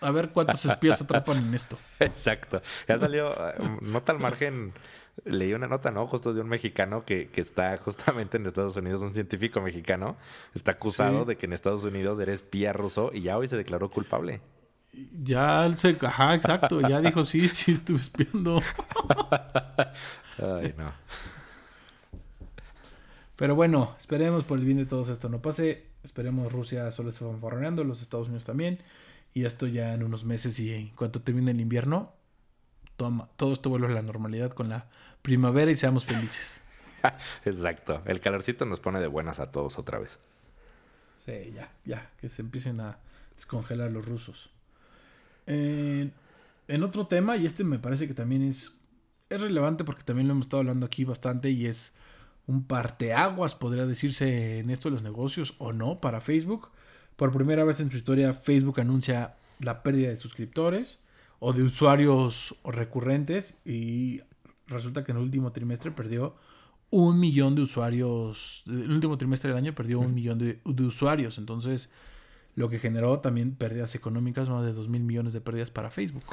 [0.00, 1.78] A ver cuántos espías atrapan en esto.
[2.00, 2.62] Exacto.
[2.88, 4.72] Ya salió, eh, nota al margen,
[5.24, 6.06] leí una nota, ¿no?
[6.06, 10.16] Justo de un mexicano que, que está justamente en Estados Unidos, un científico mexicano,
[10.54, 13.90] está acusado de que en Estados Unidos era espía ruso y ya hoy se declaró
[13.90, 14.40] culpable.
[15.22, 18.60] Ya se, ajá, exacto, ya dijo sí, sí estuve espiando.
[20.38, 20.92] Ay, no.
[23.36, 25.89] Pero bueno, esperemos por el bien de todos esto no pase.
[26.02, 28.78] Esperemos Rusia solo esté fanfarroneando, los Estados Unidos también.
[29.34, 32.12] Y esto ya en unos meses y en cuanto termine el invierno,
[32.96, 34.88] toma, todo esto vuelve a la normalidad con la
[35.22, 36.60] primavera y seamos felices.
[37.44, 38.02] Exacto.
[38.06, 40.18] El calorcito nos pone de buenas a todos otra vez.
[41.24, 42.10] Sí, ya, ya.
[42.20, 42.98] Que se empiecen a
[43.36, 44.50] descongelar los rusos.
[45.46, 46.12] en
[46.82, 48.72] otro tema, y este me parece que también es,
[49.28, 51.92] es relevante porque también lo hemos estado hablando aquí bastante y es
[52.50, 56.68] un parteaguas, podría decirse, en esto de los negocios o no para Facebook.
[57.16, 60.98] Por primera vez en su historia, Facebook anuncia la pérdida de suscriptores
[61.38, 64.20] o de usuarios recurrentes y
[64.66, 66.34] resulta que en el último trimestre perdió
[66.90, 71.38] un millón de usuarios, en el último trimestre del año perdió un millón de, usuarios,
[71.38, 71.88] entonces
[72.56, 76.24] lo que generó también pérdidas económicas, más de dos mil millones de pérdidas para Facebook.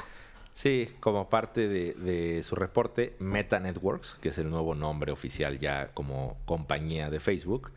[0.58, 5.92] Sí, como parte de, su reporte, Meta Networks, que es el nuevo nombre oficial ya
[5.94, 7.70] como compañía de Facebook,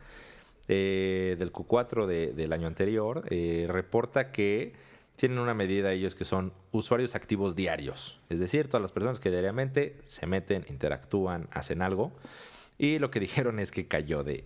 [0.68, 4.74] eh, del Q4 del año anterior, eh, reporta que
[5.16, 9.30] tienen una medida ellos que son usuarios activos diarios, es decir, todas las personas que
[9.30, 12.12] diariamente se meten, interactúan, hacen algo.
[12.80, 14.46] Y lo que dijeron es que cayó de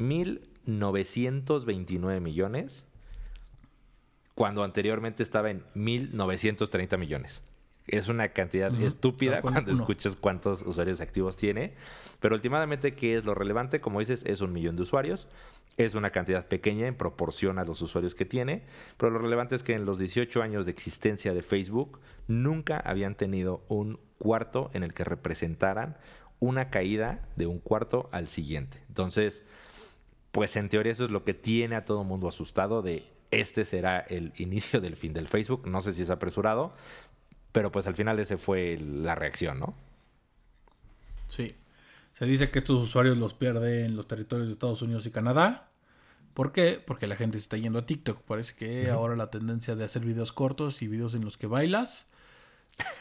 [0.00, 2.84] 1.929 millones
[4.34, 7.44] cuando anteriormente estaba en 1.930 millones.
[7.88, 11.74] Es una cantidad estúpida cuando escuchas cuántos usuarios activos tiene.
[12.20, 13.80] Pero últimamente, ¿qué es lo relevante?
[13.80, 15.26] Como dices, es un millón de usuarios.
[15.76, 18.62] Es una cantidad pequeña en proporción a los usuarios que tiene.
[18.96, 23.14] Pero lo relevante es que en los 18 años de existencia de Facebook, nunca habían
[23.14, 25.96] tenido un cuarto en el que representaran
[26.40, 28.82] una caída de un cuarto al siguiente.
[28.88, 29.44] Entonces,
[30.30, 33.64] pues en teoría eso es lo que tiene a todo el mundo asustado de este
[33.64, 35.66] será el inicio del fin del Facebook.
[35.66, 36.72] No sé si es apresurado,
[37.58, 39.74] pero pues al final ese fue la reacción, ¿no?
[41.26, 41.56] Sí.
[42.12, 45.68] Se dice que estos usuarios los pierde en los territorios de Estados Unidos y Canadá.
[46.34, 46.80] ¿Por qué?
[46.86, 48.22] Porque la gente se está yendo a TikTok.
[48.22, 52.06] Parece que ahora la tendencia de hacer videos cortos y videos en los que bailas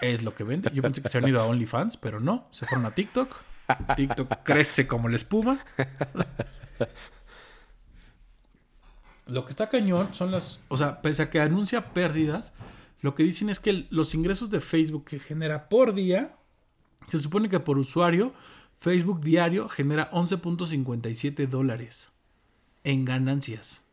[0.01, 0.71] es lo que vende.
[0.73, 2.47] Yo pensé que se han ido a OnlyFans, pero no.
[2.49, 3.35] Se fueron a TikTok.
[3.95, 5.59] TikTok crece como la espuma.
[9.27, 10.61] Lo que está cañón son las.
[10.67, 12.53] O sea, pese a que anuncia pérdidas,
[13.01, 16.35] lo que dicen es que los ingresos de Facebook que genera por día,
[17.07, 18.33] se supone que por usuario,
[18.77, 22.11] Facebook diario genera 11.57 dólares
[22.83, 23.83] en ganancias.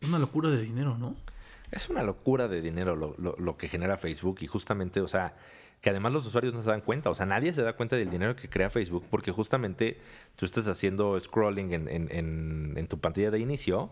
[0.00, 1.16] Es una locura de dinero, ¿no?
[1.70, 5.34] Es una locura de dinero lo, que genera Facebook y justamente, o sea,
[5.80, 8.10] que además los usuarios no se dan cuenta, o sea, nadie se da cuenta del
[8.10, 9.98] dinero que crea Facebook porque justamente
[10.36, 13.90] tú estás haciendo scrolling en tu pantalla de inicio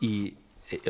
[0.00, 0.38] y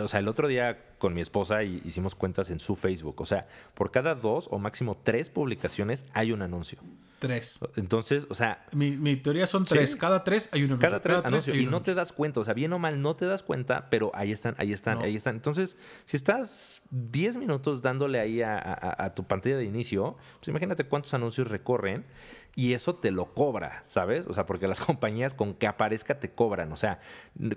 [0.00, 3.20] o sea, el otro día con mi esposa hicimos cuentas en su Facebook.
[3.20, 6.78] O sea, por cada dos o máximo tres publicaciones hay un anuncio.
[7.18, 7.60] Tres.
[7.76, 8.64] Entonces, o sea.
[8.72, 9.96] Mi, teoría son tres.
[9.96, 10.88] Cada tres hay un anuncio.
[10.88, 11.54] Cada tres, anuncio.
[11.54, 12.40] y no te das cuenta.
[12.40, 15.16] O sea, bien o mal, no te das cuenta, pero ahí están, ahí están, ahí
[15.16, 15.36] están.
[15.36, 20.84] Entonces, si estás 10 minutos dándole ahí a, a tu pantalla de inicio, pues imagínate
[20.84, 22.04] cuántos anuncios recorren
[22.54, 24.26] y eso te lo cobra, ¿sabes?
[24.26, 26.72] O sea, porque las compañías con que aparezca te cobran.
[26.72, 27.00] O sea,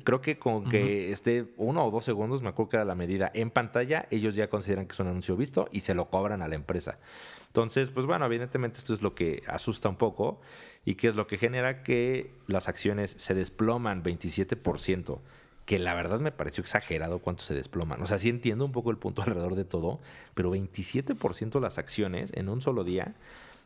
[0.04, 3.32] creo que con que esté uno o dos segundos, me acuerdo que era la medida
[3.34, 6.48] en pantalla, ellos ya consideran que es un anuncio visto y se lo cobran a
[6.48, 7.00] la empresa.
[7.48, 10.42] Entonces, pues bueno, evidentemente esto es lo que asusta un poco
[10.86, 15.20] y que es lo que genera que las acciones se desploman 27%
[15.66, 18.02] que la verdad me pareció exagerado cuánto se desploman.
[18.02, 20.02] O sea, sí entiendo un poco el punto alrededor de todo,
[20.34, 23.16] pero 27% las acciones en un solo día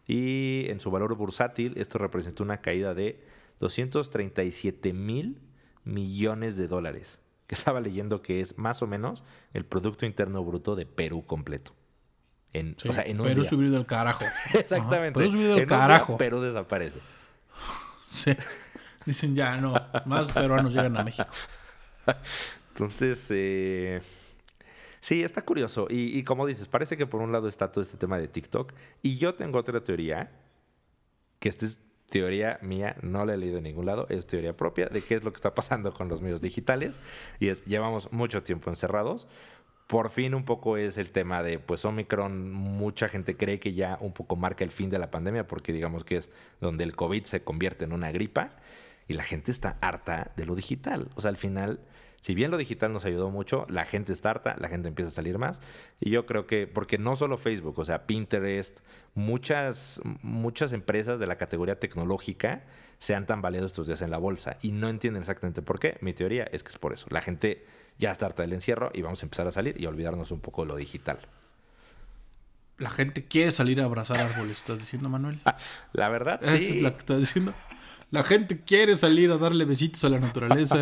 [0.08, 3.24] y en su valor bursátil esto representó una caída de
[3.60, 5.42] 237 mil
[5.84, 10.76] millones de dólares, que estaba leyendo que es más o menos el Producto Interno Bruto
[10.76, 11.74] de Perú completo.
[12.54, 14.26] En, o sea, en un Perú subido del carajo.
[14.54, 15.20] Exactamente.
[15.20, 16.18] Perú subido del carajo.
[16.18, 17.00] Perú desaparece.
[18.10, 18.32] Sí.
[19.06, 19.74] Dicen ya, no,
[20.06, 21.30] más peruanos llegan a México.
[22.70, 24.02] Entonces, eh,
[25.08, 25.88] Sí, está curioso.
[25.90, 28.74] Y, como dices, parece que por un lado está todo este tema de TikTok.
[29.02, 30.34] Y yo tengo otra teoría,
[31.40, 34.88] que esta es teoría mía, no la he leído en ningún lado, es teoría propia
[34.88, 37.00] de qué es lo que está pasando con los medios digitales.
[37.40, 39.30] Y es, llevamos mucho tiempo encerrados.
[39.88, 43.98] Por fin un poco es el tema de, pues Omicron, mucha gente cree que ya
[44.02, 47.24] un poco marca el fin de la pandemia porque digamos que es donde el COVID
[47.24, 48.58] se convierte en una gripa
[49.08, 51.08] y la gente está harta de lo digital.
[51.16, 51.80] O sea, al final
[52.22, 55.12] si bien lo digital nos ayudó mucho, la gente está harta, la gente empieza a
[55.12, 55.62] salir más.
[56.00, 58.80] Y yo creo que, porque no solo Facebook, o sea, Pinterest,
[59.14, 62.64] muchas, muchas empresas de la categoría tecnológica
[62.98, 65.98] se han tambaleado estos días en la bolsa y no entienden exactamente por qué.
[66.02, 67.08] Mi teoría es que es por eso.
[67.10, 67.66] La gente
[67.98, 70.64] ya está harta del encierro y vamos a empezar a salir y olvidarnos un poco
[70.64, 71.20] de lo digital.
[72.78, 75.40] La gente quiere salir a abrazar árboles, ¿estás diciendo, Manuel?
[75.94, 76.78] La verdad, sí.
[76.78, 77.54] Es lo que estás diciendo.
[78.10, 80.78] La gente quiere salir a darle besitos a la naturaleza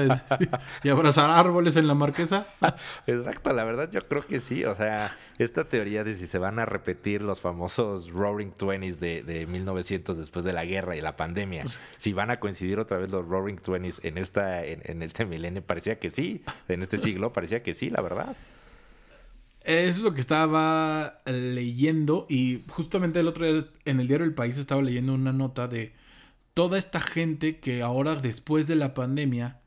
[0.84, 2.46] y abrazar árboles en la marquesa.
[3.08, 4.64] Exacto, la verdad yo creo que sí.
[4.64, 9.24] O sea, esta teoría de si se van a repetir los famosos Roaring Twenties de,
[9.24, 13.00] de 1900 después de la guerra y la pandemia, pues si van a coincidir otra
[13.00, 16.44] vez los Roaring Twenties en, esta, en, este milenio, parecía que sí.
[16.68, 18.36] En este siglo parecía que sí, la verdad.
[19.66, 24.36] Eso es lo que estaba leyendo y justamente el otro día en el diario El
[24.36, 25.94] País estaba leyendo una nota de
[26.54, 29.60] toda esta gente que ahora después de la pandemia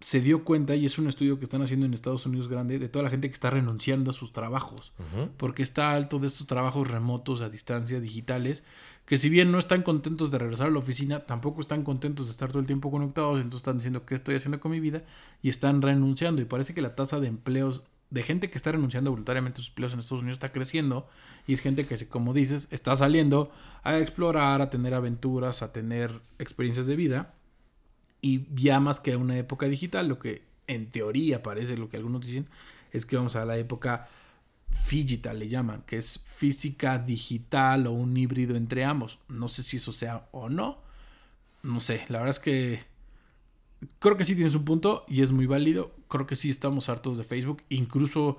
[0.00, 2.88] se dio cuenta, y es un estudio que están haciendo en Estados Unidos grande, de
[2.88, 4.92] toda la gente que está renunciando a sus trabajos,
[5.36, 8.64] porque está alto de estos trabajos remotos a distancia, digitales,
[9.04, 12.32] que si bien no están contentos de regresar a la oficina, tampoco están contentos de
[12.32, 15.04] estar todo el tiempo conectados, entonces están diciendo qué estoy haciendo con mi vida
[15.42, 19.10] y están renunciando y parece que la tasa de empleos de gente que está renunciando
[19.10, 21.08] voluntariamente a sus empleos en Estados Unidos está creciendo
[21.46, 26.20] y es gente que, como dices, está saliendo a explorar, a tener aventuras, a tener
[26.38, 27.34] experiencias de vida
[28.20, 32.26] y ya más que una época digital, lo que en teoría parece lo que algunos
[32.26, 32.46] dicen
[32.92, 34.08] es que vamos a la época
[34.90, 39.18] digital le llaman, que es física digital o un híbrido entre ambos.
[39.28, 40.78] No sé si eso sea o no.
[41.62, 42.89] No sé, la verdad es que
[43.98, 45.92] creo que sí tienes un punto y es muy válido.
[46.08, 47.62] Creo que sí estamos hartos de Facebook.
[47.68, 48.38] Incluso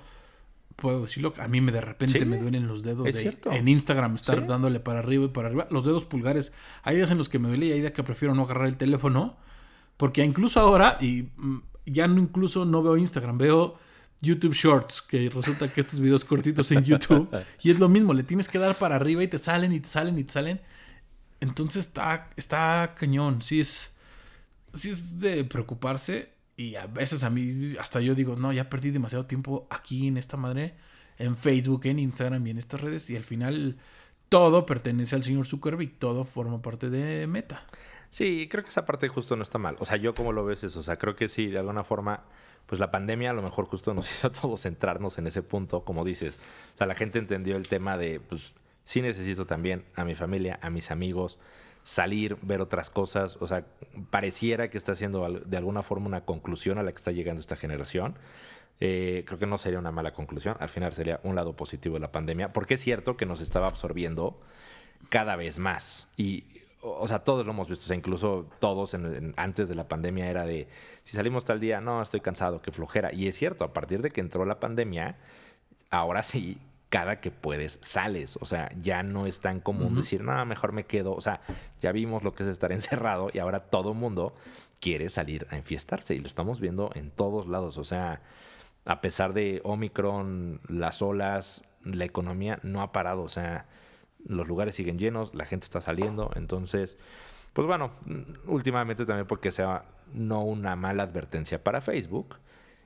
[0.75, 4.47] puedo decirlo, a mí me de repente me duelen los dedos de, en Instagram estar
[4.47, 5.67] dándole para arriba y para arriba.
[5.69, 8.33] Los dedos pulgares, hay días en los que me duele y hay días que prefiero
[8.35, 9.37] no agarrar el teléfono.
[9.97, 13.77] Porque incluso ahora, y mm, ya no incluso no veo Instagram, veo
[14.21, 17.29] YouTube Shorts, que resulta que estos videos cortitos en YouTube,
[17.61, 19.89] y es lo mismo, le tienes que dar para arriba y te salen y te
[19.89, 20.61] salen y te salen.
[21.39, 23.93] Entonces está, está cañón, sí es,
[24.73, 28.91] sí es de preocuparse y a veces a mí, hasta yo digo, no, ya perdí
[28.91, 30.75] demasiado tiempo aquí en esta madre,
[31.17, 33.77] en Facebook, en Instagram y en estas redes, y al final
[34.29, 37.65] todo pertenece al señor Zuckerberg, todo forma parte de Meta.
[38.09, 39.75] Sí, creo que esa parte justo no está mal.
[39.79, 42.25] O sea, yo como lo ves eso, o sea, creo que sí, de alguna forma
[42.65, 45.83] pues la pandemia a lo mejor justo nos hizo a todos centrarnos en ese punto,
[45.83, 46.39] como dices.
[46.73, 48.53] O sea, la gente entendió el tema de, pues
[48.83, 51.39] sí necesito también a mi familia, a mis amigos,
[51.83, 53.37] salir, ver otras cosas.
[53.41, 53.65] O sea,
[54.09, 57.55] pareciera que está haciendo de alguna forma una conclusión a la que está llegando esta
[57.55, 58.15] generación.
[58.79, 60.57] Eh, creo que no sería una mala conclusión.
[60.59, 63.67] Al final sería un lado positivo de la pandemia, porque es cierto que nos estaba
[63.67, 64.39] absorbiendo
[65.09, 66.07] cada vez más.
[66.17, 66.45] Y
[66.81, 68.95] o sea, todos lo hemos visto, o sea, incluso todos
[69.35, 70.67] antes de la pandemia era de,
[71.03, 73.13] si salimos tal día, no, estoy cansado, qué flojera.
[73.13, 75.17] Y es cierto, a partir de que entró la pandemia,
[75.91, 76.57] ahora sí,
[76.91, 78.37] cada que puedes, sales.
[78.41, 81.13] O sea, ya no es tan común decir, no, mejor me quedo.
[81.13, 81.39] O sea,
[81.81, 84.35] ya vimos lo que es estar encerrado y ahora todo el mundo
[84.81, 87.77] quiere salir a enfiestarse y lo estamos viendo en todos lados.
[87.77, 88.21] O sea,
[88.83, 93.21] a pesar de Omicron, las olas, la economía no ha parado.
[93.21, 93.67] O sea,
[94.25, 96.97] los lugares siguen llenos, la gente está saliendo, entonces,
[97.53, 97.91] pues bueno,
[98.47, 102.35] últimamente también porque sea no una mala advertencia para Facebook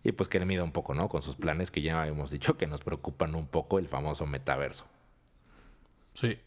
[0.05, 1.09] y pues que le mida un poco, ¿no?
[1.09, 4.85] Con sus planes que ya hemos dicho que nos preocupan un poco el famoso metaverso.
[6.13, 6.37] Sí.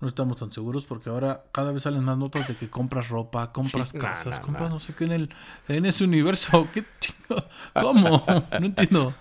[0.00, 3.52] No estamos tan seguros porque ahora cada vez salen más notas de que compras ropa,
[3.52, 5.34] compras casas, compras no sé qué en el
[5.68, 6.66] en ese universo.
[6.74, 7.40] ¿Qué chingo?
[7.72, 8.24] ¿Cómo?
[8.58, 9.14] No entiendo.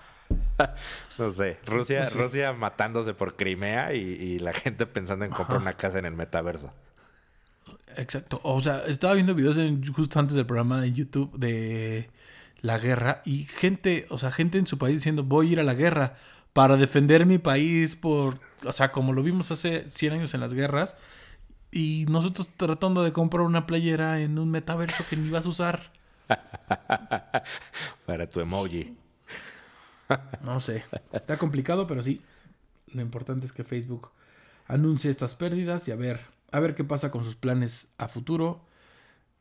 [1.19, 1.60] no sé.
[1.67, 6.13] Rusia, Rusia matándose por Crimea y, la gente pensando en comprar una casa en el
[6.13, 6.74] metaverso.
[7.95, 8.41] Exacto.
[8.41, 9.58] O sea, estaba viendo videos
[9.95, 12.10] justo antes del programa de YouTube de
[12.62, 15.63] la guerra y gente, o sea, gente en su país diciendo voy a ir a
[15.63, 16.15] la guerra
[16.54, 20.54] para defender mi país por, o sea, como lo vimos hace 100 años en las
[20.54, 20.95] guerras
[21.71, 25.91] y nosotros tratando de comprar una playera en un metaverso que ni vas a usar.
[28.06, 28.95] para tu emoji.
[30.41, 30.84] No sé.
[31.12, 32.21] Está complicado, pero sí.
[32.88, 34.12] Lo importante es que Facebook
[34.67, 36.19] anuncie estas pérdidas y a ver,
[36.52, 38.62] a ver qué pasa con sus planes a futuro.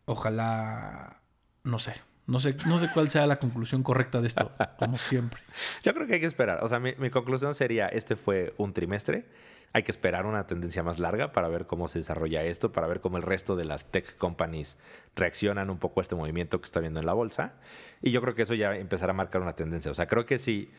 [0.05, 1.21] Ojalá,
[1.65, 1.95] no sé,
[2.31, 5.43] no sé, no sé cuál sea la conclusión correcta de esto, como siempre.
[5.83, 6.63] Yo creo que hay que esperar.
[6.63, 9.27] O sea, mi, mi, conclusión sería, este fue un trimestre.
[9.73, 13.01] Hay que esperar una tendencia más larga para ver cómo se desarrolla esto, para ver
[13.01, 14.79] cómo el resto de las tech companies
[15.17, 17.55] reaccionan un poco a este movimiento que está viendo en la bolsa.
[18.01, 19.91] Y yo creo que eso ya empezará a marcar una tendencia.
[19.91, 20.71] O sea, creo que si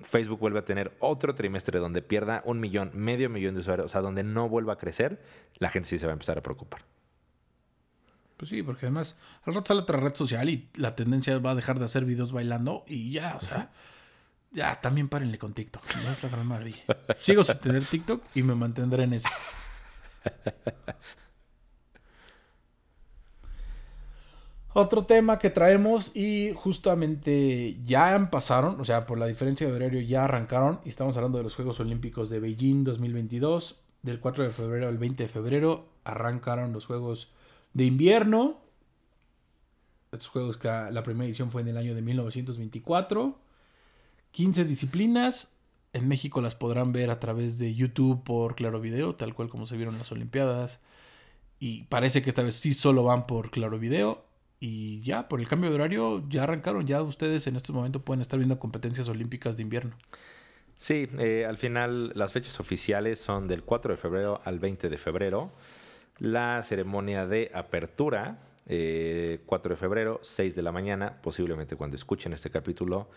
[0.00, 3.88] Facebook vuelve a tener otro trimestre donde pierda un millón, medio millón de usuarios, o
[3.88, 5.22] sea, donde no vuelva a crecer,
[5.58, 6.82] la gente sí se va a empezar a preocupar.
[8.36, 11.54] Pues sí, porque además al rato sale otra red social y la tendencia va a
[11.54, 13.70] dejar de hacer videos bailando y ya, o sea,
[14.52, 15.82] ya también párenle con TikTok.
[16.04, 16.84] No es la gran maravilla.
[17.16, 19.28] Sigo sin tener TikTok y me mantendré en eso.
[24.78, 30.02] Otro tema que traemos y justamente ya pasaron, o sea, por la diferencia de horario
[30.02, 33.80] ya arrancaron y estamos hablando de los Juegos Olímpicos de Beijing 2022.
[34.02, 37.30] Del 4 de febrero al 20 de febrero arrancaron los Juegos
[37.76, 38.56] de Invierno.
[40.10, 43.38] Estos juegos que la primera edición fue en el año de 1924.
[44.30, 45.54] 15 disciplinas.
[45.92, 49.66] En México las podrán ver a través de YouTube por Claro Video, tal cual como
[49.66, 50.80] se vieron las Olimpiadas.
[51.58, 54.24] Y parece que esta vez sí solo van por Claro Video.
[54.58, 56.86] Y ya, por el cambio de horario, ya arrancaron.
[56.86, 59.94] Ya ustedes en este momento pueden estar viendo competencias olímpicas de invierno.
[60.78, 64.96] Sí, eh, al final las fechas oficiales son del 4 de febrero al 20 de
[64.96, 65.52] febrero.
[66.18, 72.32] La ceremonia de apertura, 4 eh, de febrero, 6 de la mañana, posiblemente cuando escuchen
[72.32, 73.08] este capítulo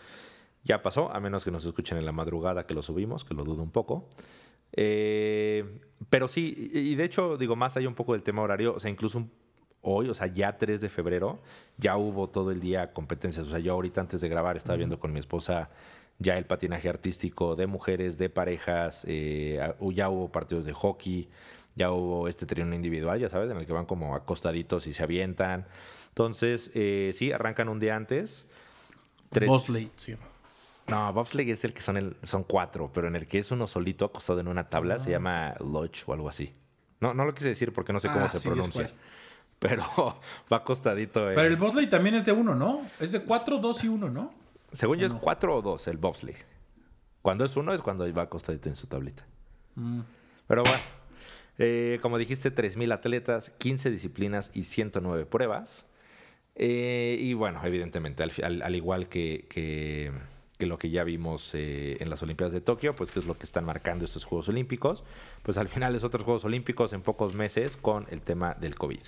[0.62, 3.44] ya pasó, a menos que nos escuchen en la madrugada que lo subimos, que lo
[3.44, 4.08] dudo un poco.
[4.72, 8.80] Eh, pero sí, y de hecho, digo, más hay un poco del tema horario, o
[8.80, 9.26] sea, incluso
[9.82, 11.40] hoy, o sea, ya 3 de febrero,
[11.78, 13.46] ya hubo todo el día competencias.
[13.48, 15.70] O sea, yo ahorita antes de grabar estaba viendo con mi esposa
[16.18, 19.58] ya el patinaje artístico de mujeres, de parejas, eh,
[19.94, 21.30] ya hubo partidos de hockey,
[21.80, 25.02] ya hubo este tren individual, ya sabes, en el que van como acostaditos y se
[25.02, 25.66] avientan.
[26.08, 28.46] Entonces, eh, sí, arrancan un día antes.
[29.30, 29.50] Tres...
[29.96, 30.16] sí.
[30.88, 33.66] No, bobsleigh es el que son, el, son cuatro, pero en el que es uno
[33.66, 35.12] solito acostado en una tabla se ah.
[35.12, 36.52] llama lodge o algo así.
[36.98, 38.90] No, no lo quise decir porque no sé cómo ah, se pronuncia.
[39.58, 39.84] Pero
[40.52, 41.20] va acostadito.
[41.26, 42.86] Pero el bobsleigh también es de uno, ¿no?
[42.98, 44.34] Es de cuatro, dos y uno, ¿no?
[44.72, 46.44] Según yo es cuatro o dos el bobsleigh.
[47.22, 49.24] Cuando es uno es cuando va acostadito en su tablita.
[49.76, 50.00] Mm.
[50.46, 50.82] Pero bueno,
[51.62, 55.84] eh, como dijiste, 3.000 atletas, 15 disciplinas y 109 pruebas.
[56.54, 60.10] Eh, y bueno, evidentemente, al, igual que,
[60.58, 63.44] lo que ya vimos eh, en las Olimpiadas de Tokio, pues que es lo que
[63.44, 65.04] están marcando estos Juegos Olímpicos,
[65.42, 69.02] pues al final es otros Juegos Olímpicos en pocos meses con el tema del COVID.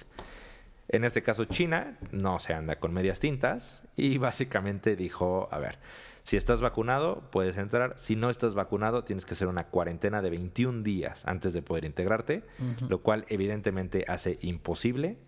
[0.88, 5.78] En este caso, China no se anda con medias tintas y básicamente dijo, a ver,
[6.22, 7.94] si estás vacunado, puedes entrar.
[7.96, 11.84] Si no estás vacunado, tienes que hacer una cuarentena de 21 días antes de poder
[11.84, 12.44] integrarte,
[12.88, 15.18] lo cual evidentemente hace imposible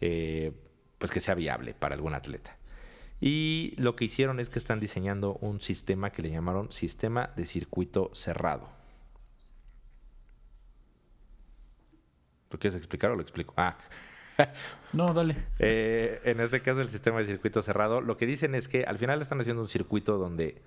[0.00, 0.52] eh,
[0.98, 2.56] pues que sea viable para algún atleta.
[3.20, 7.44] Y lo que hicieron es que están diseñando un sistema que le llamaron sistema de
[7.44, 8.70] circuito cerrado.
[12.48, 13.54] ¿Tú quieres explicar o lo explico?
[13.56, 13.78] Ah.
[14.92, 15.36] No, dale.
[15.58, 18.98] Eh, en este caso, el sistema de circuito cerrado, lo que dicen es que al
[18.98, 20.62] final están haciendo un circuito donde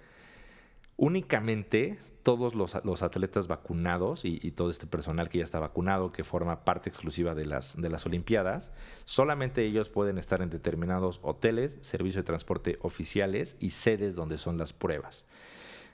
[0.97, 6.65] únicamente todos los, atletas vacunados y, todo este personal que ya está vacunado, que forma
[6.65, 8.71] parte exclusiva de las, de las Olimpiadas,
[9.05, 14.57] solamente ellos pueden estar en determinados hoteles, servicios de transporte oficiales y sedes donde son
[14.57, 15.25] las pruebas.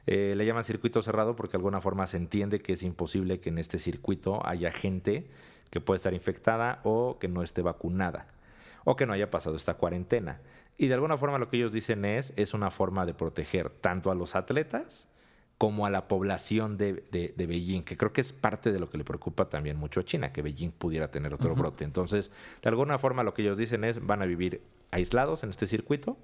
[0.07, 3.49] Eh, le llaman circuito cerrado porque de alguna forma se entiende que es imposible que
[3.49, 5.27] en este circuito haya gente
[5.71, 8.27] que pueda estar infectada o que no esté vacunada
[8.83, 10.39] o que no haya pasado esta cuarentena.
[10.77, 14.11] Y de alguna forma lo que ellos dicen es, es una forma de proteger tanto
[14.11, 15.07] a los atletas
[15.57, 18.97] como a la población de, de, Beijing, que creo que es parte de lo que
[18.97, 21.85] le preocupa también mucho a China, que Beijing pudiera tener otro brote.
[21.85, 22.29] Entonces,
[22.61, 26.17] de alguna forma lo que ellos dicen es, van a vivir aislados en este circuito,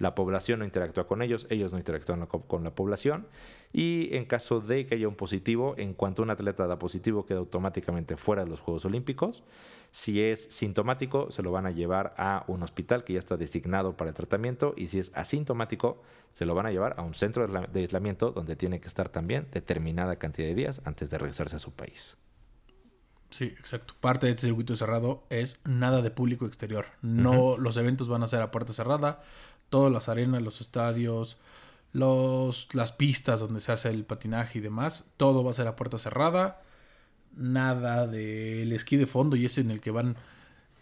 [0.00, 3.28] la población no interactúa con ellos, ellos no interactúan con la población,
[3.72, 7.38] y en caso de que haya un positivo, en cuanto un atleta da positivo, queda
[7.38, 9.44] automáticamente fuera de los Juegos Olímpicos.
[9.92, 13.96] Si es sintomático, se lo van a llevar a un hospital que ya está designado
[13.96, 17.46] para el tratamiento y si es asintomático, se lo van a llevar a un centro
[17.46, 21.58] de aislamiento donde tiene que estar también determinada cantidad de días antes de regresarse a
[21.58, 22.16] su país.
[23.30, 23.94] Sí, exacto.
[24.00, 26.86] Parte de este circuito cerrado es nada de público exterior.
[27.00, 29.22] No, los eventos van a ser a puerta cerrada.
[29.70, 31.38] Todas las arenas, los estadios,
[31.92, 35.76] los, las pistas donde se hace el patinaje y demás, todo va a ser a
[35.76, 36.60] puerta cerrada
[37.36, 40.16] nada del esquí de fondo y ese en el que van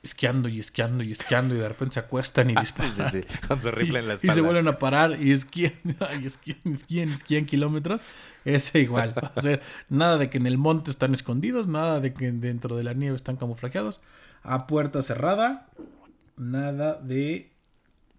[0.03, 3.25] esquiando y esquiando y esquiando y de repente se acuestan y disparan.
[3.47, 4.33] Con su rifle en la espalda.
[4.33, 5.73] Y se vuelven a parar y esquían,
[6.23, 8.03] y esquían, esquían, esquían kilómetros.
[8.45, 9.15] Ese igual.
[9.17, 12.77] Va a ser nada de que en el monte están escondidos, nada de que dentro
[12.77, 14.01] de la nieve están camuflajeados.
[14.43, 15.69] A puerta cerrada,
[16.37, 17.51] nada de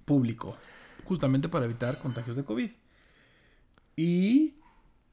[0.09, 0.57] público.
[1.05, 2.71] Justamente para evitar contagios de COVID.
[3.95, 4.55] Y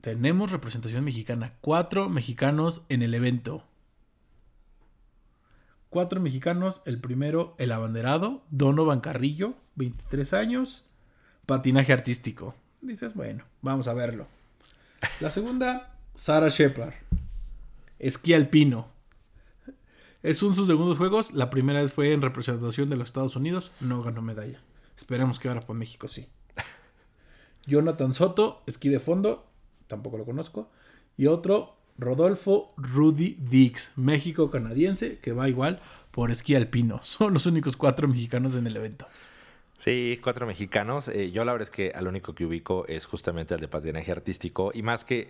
[0.00, 1.52] tenemos representación mexicana.
[1.60, 3.62] Cuatro mexicanos en el evento.
[5.90, 6.80] Cuatro mexicanos.
[6.86, 10.86] El primero, el abanderado, Donovan Carrillo, 23 años.
[11.44, 12.54] Patinaje artístico.
[12.80, 14.26] Dices, bueno, vamos a verlo.
[15.20, 16.94] La segunda, Sara Shepard.
[17.98, 18.88] Esquí alpino.
[20.22, 21.34] Es un sus segundos juegos.
[21.34, 23.72] La primera vez fue en representación de los Estados Unidos.
[23.80, 24.58] No ganó medalla.
[24.96, 26.28] Esperemos que ahora por México sí.
[27.66, 29.46] Jonathan Soto, esquí de fondo
[29.86, 30.70] tampoco lo conozco.
[31.16, 35.80] Y otro, Rodolfo Rudy Dix, México-canadiense, que va igual
[36.10, 37.00] por esquí alpino.
[37.02, 39.06] Son los únicos cuatro mexicanos en el evento.
[39.78, 41.08] Sí, cuatro mexicanos.
[41.08, 44.10] Eh, yo la verdad es que al único que ubico es justamente el de patinaje
[44.10, 44.70] artístico.
[44.72, 45.28] Y más que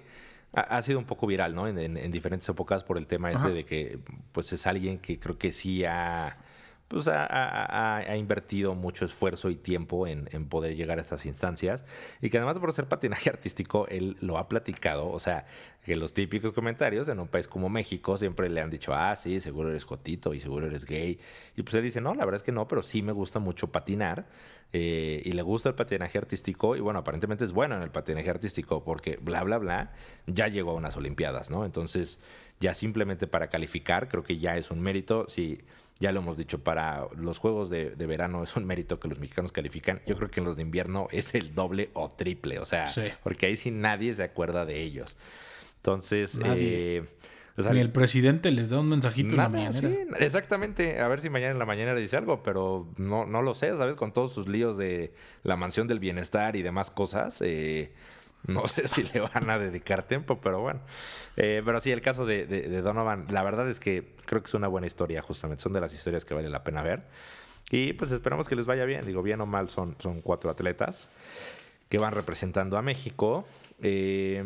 [0.52, 1.66] ha, sido un poco viral, ¿no?
[1.66, 3.98] En, diferentes épocas por el tema este de que
[4.30, 6.36] pues es alguien que creo que sí ha
[6.89, 11.84] pues ha, invertido mucho esfuerzo y tiempo en, poder llegar a estas instancias.
[12.20, 15.47] Y que además por ser patinaje artístico él lo ha platicado, o sea,
[15.84, 19.41] que los típicos comentarios en un país como México siempre le han dicho, ah, sí,
[19.41, 21.18] seguro eres jotito y seguro eres gay
[21.57, 23.70] y pues él dice, no, la verdad es que no, pero sí me gusta mucho
[23.70, 24.26] patinar
[24.72, 28.28] eh, y le gusta el patinaje artístico y bueno, aparentemente es bueno en el patinaje
[28.28, 29.93] artístico porque bla, bla, bla,
[30.26, 31.64] ya llegó a unas Olimpiadas, ¿no?
[31.64, 32.18] Entonces
[32.59, 35.61] ya simplemente para calificar creo que ya es un mérito, si...
[35.99, 39.51] Ya lo hemos dicho, para los juegos de, verano es un mérito que los mexicanos
[39.51, 40.03] califican.
[40.07, 42.59] Yo creo que en los de invierno es el doble o triple.
[42.59, 42.92] O sea,
[43.22, 45.16] porque ahí sí nadie se acuerda de ellos.
[45.76, 47.03] Entonces, eh,
[47.72, 49.80] Ni el presidente les da un mensajito en la mañana.
[50.18, 51.01] exactamente.
[51.01, 53.97] A ver si mañana en la mañana dice algo, pero no, no lo sé, ¿sabes?
[53.97, 57.40] Con todos sus líos de la mansión del bienestar y demás cosas.
[57.40, 57.92] Eh,
[58.47, 60.80] No sé si le van a dedicar tiempo, pero bueno.
[61.36, 62.47] Eh, pero sí, el caso de,
[62.82, 65.62] Donovan, la verdad es que creo que es una buena historia, justamente.
[65.62, 67.03] Son de las historias que vale la pena ver.
[67.70, 69.05] Y pues esperamos que les vaya bien.
[69.05, 71.09] Digo, bien o mal, son, son cuatro atletas
[71.88, 73.47] que van representando a México.
[73.82, 74.42] Eh,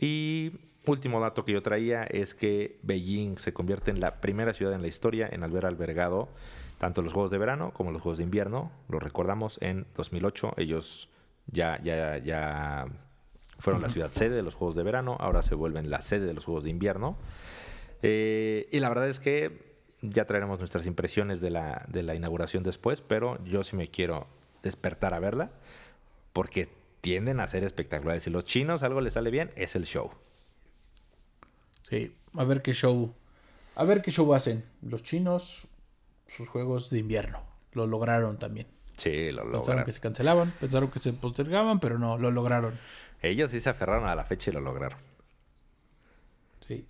[0.00, 0.52] y
[0.86, 4.82] último dato que yo traía es que Beijing se convierte en la primera ciudad en
[4.82, 6.28] la historia en haber albergado
[6.78, 8.70] tanto los Juegos de Verano como los Juegos de Invierno.
[8.88, 10.54] Lo recordamos en 2008.
[10.56, 11.08] Ellos
[11.46, 12.86] ya, ya, ya
[13.58, 16.34] fueron la ciudad sede de los Juegos de Verano, ahora se vuelven la sede de
[16.34, 17.16] los Juegos de Invierno.
[18.02, 22.62] Eh, y la verdad es que ya traeremos nuestras impresiones de la, de la inauguración
[22.62, 24.26] después, pero yo sí me quiero
[24.62, 25.50] despertar a verla
[26.32, 26.68] porque
[27.00, 28.24] tienden a ser espectaculares.
[28.24, 30.10] Si los chinos algo les sale bien, es el show.
[31.88, 33.14] Sí, a ver qué show.
[33.76, 34.64] A ver qué show hacen.
[34.82, 35.66] Los chinos,
[36.26, 37.42] sus juegos de invierno.
[37.72, 38.66] Lo lograron también.
[38.96, 39.60] Sí, lo lograron.
[39.60, 42.78] Pensaron que se cancelaban, pensaron que se postergaban, pero no, lo lograron.
[43.24, 44.98] Ellos sí se aferraron a la fecha y lo lograron.
[46.66, 46.86] Sí.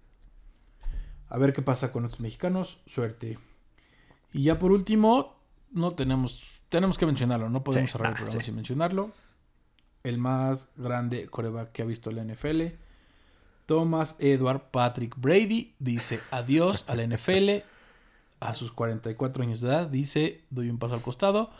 [1.28, 2.80] A ver qué pasa con los mexicanos.
[2.86, 3.38] Suerte.
[4.32, 5.36] Y ya por último,
[5.70, 9.12] no tenemos, tenemos que mencionarlo, no podemos cerrar el programa sin mencionarlo
[10.04, 12.62] el más grande coreback que ha visto la NFL.
[13.66, 17.64] Thomas Edward Patrick Brady dice adiós a la NFL
[18.40, 19.88] a sus 44 años de edad.
[19.88, 21.50] Dice, doy un paso al costado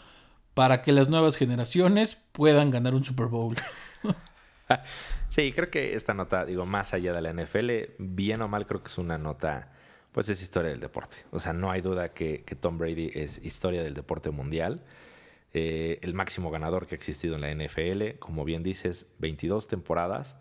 [0.53, 3.57] para que las nuevas generaciones puedan ganar un Super Bowl.
[5.29, 8.83] sí, creo que esta nota, digo, más allá de la NFL, bien o mal, creo
[8.83, 9.73] que es una nota,
[10.13, 11.17] pues es historia del deporte.
[11.31, 14.83] O sea, no hay duda que, Tom Brady es historia del deporte mundial.
[15.53, 20.37] Eh, el máximo ganador que ha existido en la NFL, como bien dices, 22 temporadas,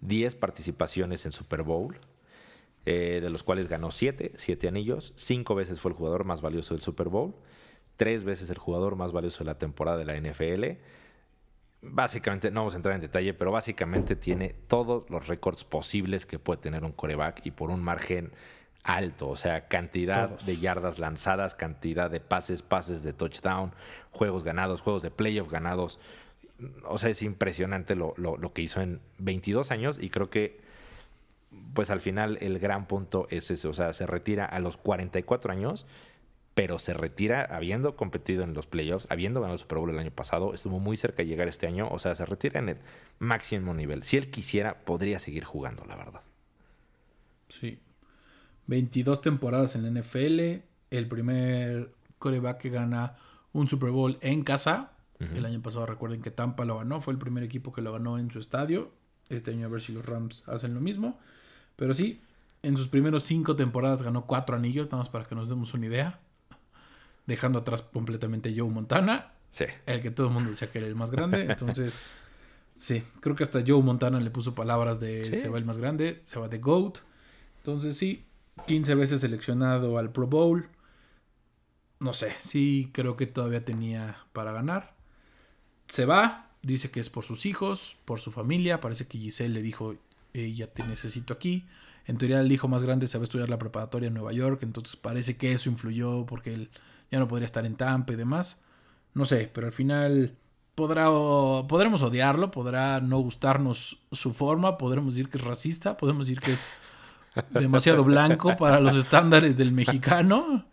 [0.00, 1.98] 10 participaciones en Super Bowl,
[2.86, 6.72] eh, de los cuales ganó 7, 7 anillos, 5 veces fue el jugador más valioso
[6.74, 7.34] del Super Bowl,
[7.98, 10.78] 3 veces el jugador más valioso de la temporada de la NFL.
[11.80, 16.38] Básicamente, no vamos a entrar en detalle, pero básicamente tiene todos los récords posibles que
[16.38, 18.32] puede tener un coreback y por un margen
[18.82, 23.72] alto, o sea, cantidad de yardas lanzadas, cantidad de pases, pases de touchdown,
[24.10, 26.00] juegos ganados, juegos de playoff ganados.
[26.84, 28.14] O sea, es impresionante lo,
[28.52, 30.60] que hizo en 22 años y creo que,
[31.74, 35.52] pues al final el gran punto es ese, o sea, se retira a los 44
[35.52, 35.86] años,
[36.58, 40.10] pero se retira habiendo competido en los playoffs, habiendo ganado el Super Bowl el año
[40.10, 42.78] pasado, estuvo muy cerca de llegar este año, o sea, se retira en el
[43.20, 44.02] máximo nivel.
[44.02, 46.20] Si él quisiera, podría seguir jugando, la verdad.
[48.66, 53.14] 22 temporadas en la NFL, el primer coreback que gana
[53.52, 54.94] un Super Bowl en casa.
[55.20, 58.18] El año pasado recuerden que Tampa lo ganó, fue el primer equipo que lo ganó
[58.18, 58.90] en su estadio.
[59.28, 61.20] Este año a ver si los Rams hacen lo mismo.
[61.76, 62.20] Pero sí,
[62.64, 65.86] en sus primeros cinco temporadas ganó cuatro anillos, nada más para que nos demos una
[65.86, 66.18] idea.
[67.28, 69.34] Dejando atrás completamente Joe Montana.
[69.50, 69.66] Sí.
[69.84, 71.42] El que todo el mundo decía que era el más grande.
[71.48, 72.04] Entonces,
[72.78, 76.18] sí, creo que hasta Joe Montana le puso palabras de se va el más grande,
[76.24, 76.98] se va de GOAT.
[77.58, 78.24] Entonces, sí,
[78.66, 80.68] 15 veces seleccionado al Pro Bowl.
[82.00, 84.96] No sé, sí creo que todavía tenía para ganar.
[85.88, 88.80] Se va, dice que es por sus hijos, por su familia.
[88.80, 89.96] Parece que Giselle le dijo,
[90.32, 91.66] ya te necesito aquí.
[92.06, 94.62] En teoría el hijo más grande se va a estudiar la preparatoria en Nueva York,
[94.62, 96.70] entonces parece que eso influyó porque él
[97.10, 98.60] ya no podría estar en Tampa y demás.
[99.14, 100.36] No sé, pero al final
[100.74, 106.40] podrá, podremos odiarlo, podrá no gustarnos su forma, podremos decir que es racista, podemos decir
[106.40, 106.66] que es
[107.50, 110.66] demasiado blanco para los estándares del mexicano.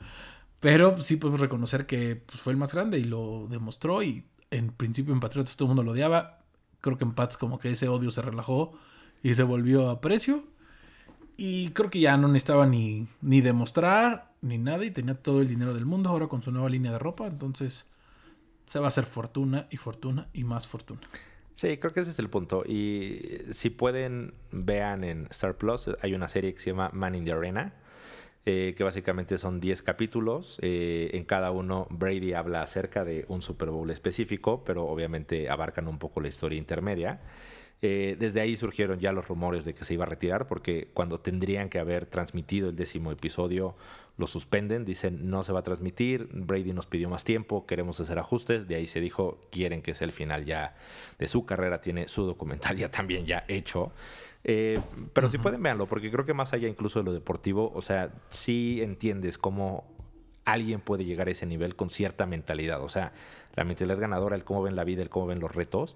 [0.59, 4.01] Pero sí podemos reconocer que pues, fue el más grande y lo demostró.
[4.01, 6.39] Y en principio en Patriotas todo el mundo lo odiaba.
[6.81, 8.73] Creo que en Pats como que ese odio se relajó
[9.21, 10.43] y se volvió a precio.
[11.37, 15.47] Y creo que ya no necesitaba ni, ni demostrar ni nada y tenía todo el
[15.47, 17.27] dinero del mundo ahora con su nueva línea de ropa.
[17.27, 17.85] Entonces
[18.65, 21.01] se va a hacer fortuna y fortuna y más fortuna.
[21.55, 22.63] Sí, creo que ese es el punto.
[22.65, 27.25] Y si pueden, vean en Star Plus, hay una serie que se llama Man in
[27.25, 27.73] the Arena,
[28.45, 30.59] eh, que básicamente son 10 capítulos.
[30.61, 35.87] Eh, en cada uno Brady habla acerca de un Super Bowl específico, pero obviamente abarcan
[35.87, 37.21] un poco la historia intermedia.
[37.87, 41.19] Eh, desde ahí surgieron ya los rumores de que se iba a retirar porque cuando
[41.19, 43.75] tendrían que haber transmitido el décimo episodio
[44.17, 48.17] lo suspenden, dicen no se va a transmitir, Brady nos pidió más tiempo, queremos hacer
[48.17, 50.75] ajustes, de ahí se dijo quieren que sea el final ya
[51.19, 53.91] de su carrera, tiene su documental ya también ya hecho.
[54.43, 54.81] Eh,
[55.13, 58.09] pero si pueden verlo, porque creo que más allá incluso de lo deportivo, o sea,
[58.29, 59.83] sí entiendes cómo
[60.43, 63.11] alguien puede llegar a ese nivel con cierta mentalidad, o sea,
[63.55, 65.95] la mentalidad ganadora, el cómo ven la vida, el cómo ven los retos,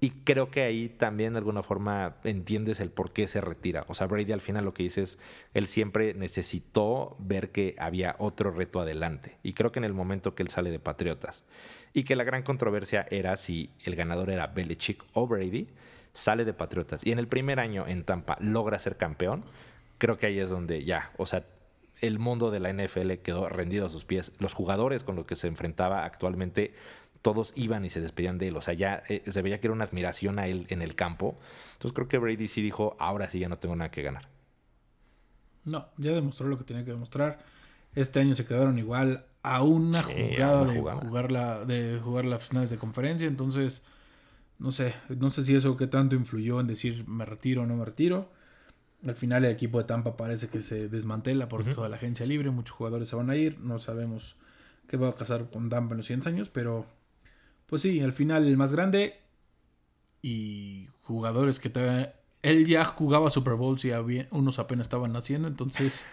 [0.00, 3.84] y creo que ahí también de alguna forma entiendes el por qué se retira.
[3.88, 5.18] O sea, Brady al final lo que dice es,
[5.54, 9.38] él siempre necesitó ver que había otro reto adelante.
[9.42, 11.44] Y creo que en el momento que él sale de Patriotas
[11.94, 15.68] y que la gran controversia era si el ganador era Belichick o Brady,
[16.12, 19.44] sale de Patriotas y en el primer año en Tampa logra ser campeón,
[19.98, 21.44] creo que ahí es donde ya, o sea,
[22.00, 24.32] el mundo de la NFL quedó rendido a sus pies.
[24.38, 26.74] Los jugadores con los que se enfrentaba actualmente,
[27.24, 28.56] todos iban y se despedían de él.
[28.58, 31.38] O sea, ya eh, se veía que era una admiración a él en el campo.
[31.72, 34.28] Entonces creo que Brady sí dijo, ahora sí ya no tengo nada que ganar.
[35.64, 37.38] No, ya demostró lo que tenía que demostrar.
[37.94, 42.68] Este año se quedaron igual a una jugada, de, Jugar la, de jugar las finales
[42.68, 43.26] de conferencia.
[43.26, 43.80] Entonces,
[44.58, 47.76] no sé, no sé si eso que tanto influyó en decir me retiro o no
[47.76, 48.28] me retiro.
[49.06, 52.50] Al final el equipo de Tampa parece que se desmantela por toda la agencia libre,
[52.50, 54.36] muchos jugadores se van a ir, no sabemos
[54.88, 56.86] qué va a pasar con Tampa en los 100 años, pero
[57.66, 59.20] pues sí, al final el más grande
[60.22, 62.14] y jugadores que todavía...
[62.42, 66.04] Él ya jugaba Super Bowl y había, unos apenas estaban naciendo, entonces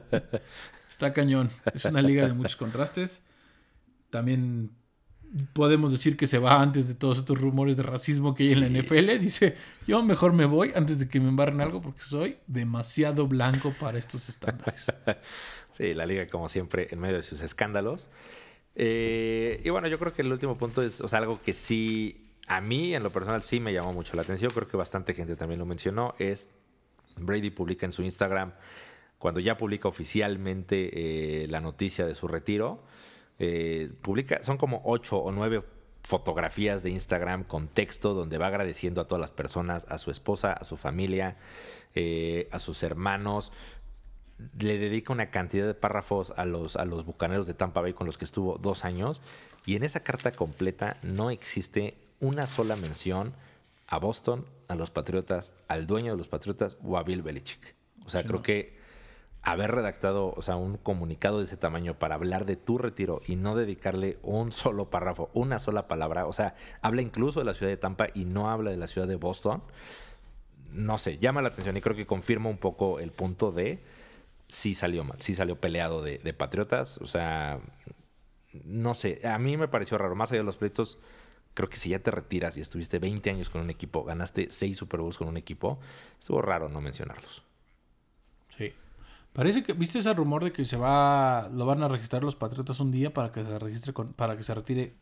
[0.88, 1.50] está cañón.
[1.72, 3.22] Es una liga de muchos contrastes.
[4.10, 4.72] También
[5.52, 8.60] podemos decir que se va antes de todos estos rumores de racismo que hay en
[8.60, 9.18] la NFL.
[9.18, 9.56] Dice,
[9.86, 13.98] yo mejor me voy antes de que me embarren algo porque soy demasiado blanco para
[13.98, 14.86] estos estándares.
[15.72, 18.10] Sí, la liga como siempre en medio de sus escándalos.
[18.74, 22.94] Eh, y bueno, yo creo que el último punto es algo que sí, a mí
[22.94, 25.66] en lo personal sí me llamó mucho la atención, creo que bastante gente también lo
[25.66, 26.50] mencionó, es
[27.16, 28.52] Brady publica en su Instagram,
[29.18, 32.84] cuando ya publica oficialmente eh, la noticia de su retiro,
[33.38, 35.62] eh, publica, son como ocho o nueve
[36.02, 40.52] fotografías de Instagram con texto donde va agradeciendo a todas las personas, a su esposa,
[40.52, 41.36] a su familia,
[42.50, 43.52] a sus hermanos.
[44.58, 48.06] Le dedica una cantidad de párrafos a los, a los bucaneros de Tampa Bay con
[48.06, 49.20] los que estuvo dos años.
[49.66, 53.34] Y en esa carta completa no existe una sola mención
[53.86, 57.74] a Boston, a los Patriotas, al dueño de los Patriotas o a Bill Belichick.
[58.06, 58.78] O sea, creo que
[59.42, 63.36] haber redactado, o sea, un comunicado de ese tamaño para hablar de tu retiro y
[63.36, 67.70] no dedicarle un solo párrafo, una sola palabra, o sea, habla incluso de la ciudad
[67.70, 69.62] de Tampa y no habla de la ciudad de Boston,
[70.72, 73.80] no sé, llama la atención y creo que confirma un poco el punto de
[74.50, 77.60] sí salió mal, sí salió peleado de, Patriotas, o sea,
[78.64, 80.98] no sé, a mí me pareció raro, más allá de los pleitos,
[81.54, 84.76] creo que si ya te retiras y estuviste 20 años con un equipo, ganaste 6
[84.76, 85.78] Super Bowls con un equipo,
[86.18, 87.42] estuvo raro no mencionarlos.
[88.56, 88.72] Sí.
[89.32, 92.80] Parece que, ¿viste ese rumor de que se va, lo van a registrar los Patriotas
[92.80, 94.94] un día para que se registre con, para que se retire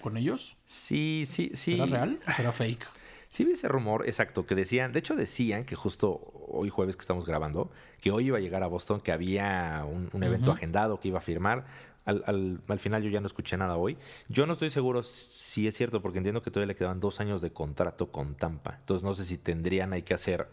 [0.00, 0.56] con ellos?
[0.64, 1.76] Sí, sí, sí.
[1.76, 2.86] ¿Será real será fake?
[3.28, 7.00] Sí vi ese rumor, exacto, que decían, de hecho decían que justo hoy jueves que
[7.00, 7.70] estamos grabando,
[8.00, 11.22] que hoy iba a llegar a Boston, que había un, evento agendado que iba a
[11.22, 11.64] firmar.
[12.04, 13.98] Al, final yo ya no escuché nada hoy.
[14.28, 17.40] Yo no estoy seguro si es cierto, porque entiendo que todavía le quedan dos años
[17.40, 18.76] de contrato con Tampa.
[18.78, 20.48] Entonces no sé si tendrían hay que hacer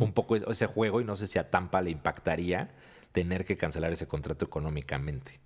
[0.00, 2.70] un poco ese juego y no sé si a Tampa le impactaría
[3.12, 5.38] tener que cancelar ese contrato económicamente.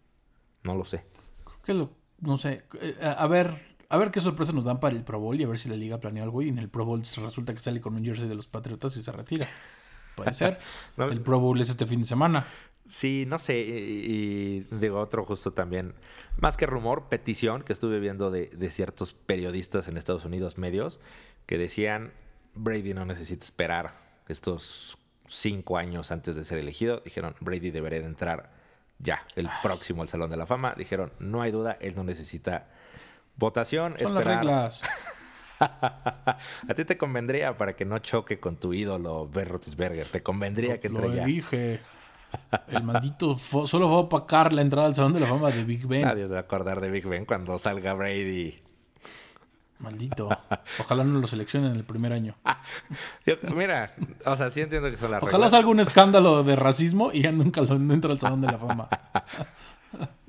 [0.63, 1.05] No lo sé.
[1.45, 2.65] Creo que lo, no sé.
[2.81, 5.49] Eh, a ver, a ver qué sorpresa nos dan para el Pro Bowl y a
[5.49, 7.97] ver si la liga planea algo y en el Pro Bowl resulta que sale con
[7.97, 9.49] un jersey de los Patriotas y se retira.
[10.15, 10.59] Puede ser.
[10.97, 12.47] el Pro Bowl es este fin de semana.
[12.87, 15.95] Sí, no sé, y, digo otro justo también,
[16.39, 21.01] más que rumor, petición que estuve viendo de, ciertos periodistas en Estados Unidos, medios,
[21.47, 22.13] que decían,
[22.55, 23.93] Brady no necesita esperar
[24.29, 27.01] estos cinco años antes de ser elegido.
[27.05, 28.53] Dijeron, Brady debería de entrar
[29.01, 30.75] ya, el próximo al Salón de la Fama.
[30.77, 32.69] Dijeron, no hay duda, él no necesita
[33.37, 33.97] votación.
[33.99, 34.83] Son las reglas.
[35.61, 40.07] a ti te convendría para que no choque con tu ídolo Ben Roethlisberger.
[40.07, 41.81] Te convendría que entre Lo dije.
[42.69, 45.87] El maldito solo va a opacar la entrada al Salón de la Fama de Big
[45.87, 46.03] Ben.
[46.03, 48.61] Nadie se va a acordar de Big Ben cuando salga Brady.
[49.81, 50.29] Maldito.
[50.79, 52.35] Ojalá no lo seleccionen en el primer año.
[53.55, 53.95] mira,
[54.27, 57.33] o sea, sí entiendo que son las Ojalá salga un escándalo de racismo y ya
[57.33, 58.89] nunca lo entra al Salón de la Fama.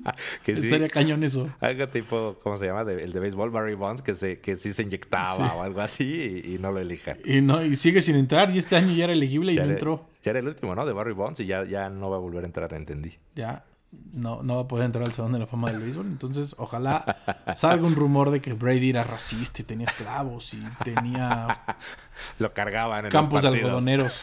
[0.44, 1.50] que Estaría cañón eso.
[1.60, 2.82] Algo tipo, ¿cómo se llama?
[2.82, 6.58] el de béisbol, Barry Bonds, que, se, que sí se inyectaba o algo así y,
[6.58, 7.18] no lo elijan.
[7.24, 10.08] Y, no, y sigue sin entrar y este año ya era elegible y no entró.
[10.22, 10.86] Ya era el último, ¿no?
[10.86, 13.18] De Barry Bonds y ya, ya no va a volver a entrar, entendí.
[13.34, 13.64] Ya
[14.12, 16.06] no, no va a poder entrar al Salón de la Fama del Béisbol.
[16.06, 21.76] Entonces, ojalá salga un rumor de que Brady era racista y tenía esclavos y tenía...
[22.38, 24.22] lo cargaban en Campos de algodoneros.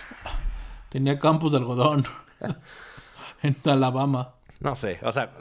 [0.89, 2.05] Tenía campos de algodón
[3.43, 4.33] en Alabama.
[4.59, 5.31] No sé, o sea,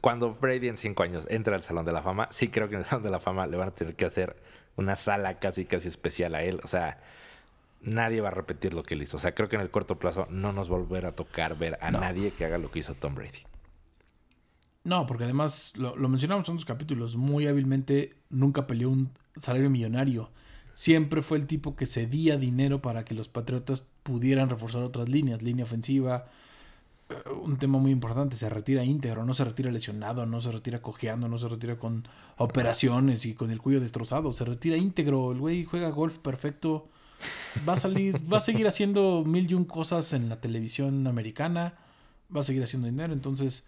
[0.00, 2.80] cuando Brady en cinco años entra al Salón de la Fama, sí creo que en
[2.80, 4.36] el Salón de la Fama le van a tener que hacer
[4.76, 6.60] una sala casi, casi especial a él.
[6.62, 7.00] O sea,
[7.80, 9.16] nadie va a repetir lo que él hizo.
[9.16, 11.90] O sea, creo que en el corto plazo no nos volverá a tocar ver a
[11.90, 13.40] nadie que haga lo que hizo Tom Brady.
[14.84, 19.10] No, porque además, lo, mencionamos en otros capítulos, muy hábilmente nunca peleó un
[19.40, 20.30] salario millonario.
[20.72, 25.42] Siempre fue el tipo que cedía dinero para que los Patriotas pudieran reforzar otras líneas,
[25.42, 26.28] línea ofensiva,
[27.42, 28.36] un tema muy importante.
[28.36, 32.06] Se retira íntegro, no se retira lesionado, no se retira cojeando, no se retira con
[32.36, 34.32] operaciones y con el cuello destrozado.
[34.32, 35.32] Se retira íntegro.
[35.32, 36.88] El güey juega golf perfecto.
[37.68, 41.74] Va a salir, va a seguir haciendo mil y un cosas en la televisión americana.
[42.34, 43.12] Va a seguir haciendo dinero.
[43.12, 43.64] Entonces,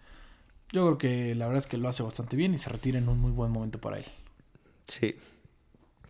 [0.71, 3.09] yo creo que la verdad es que lo hace bastante bien y se retira en
[3.09, 4.05] un muy buen momento para él.
[4.87, 5.15] Sí.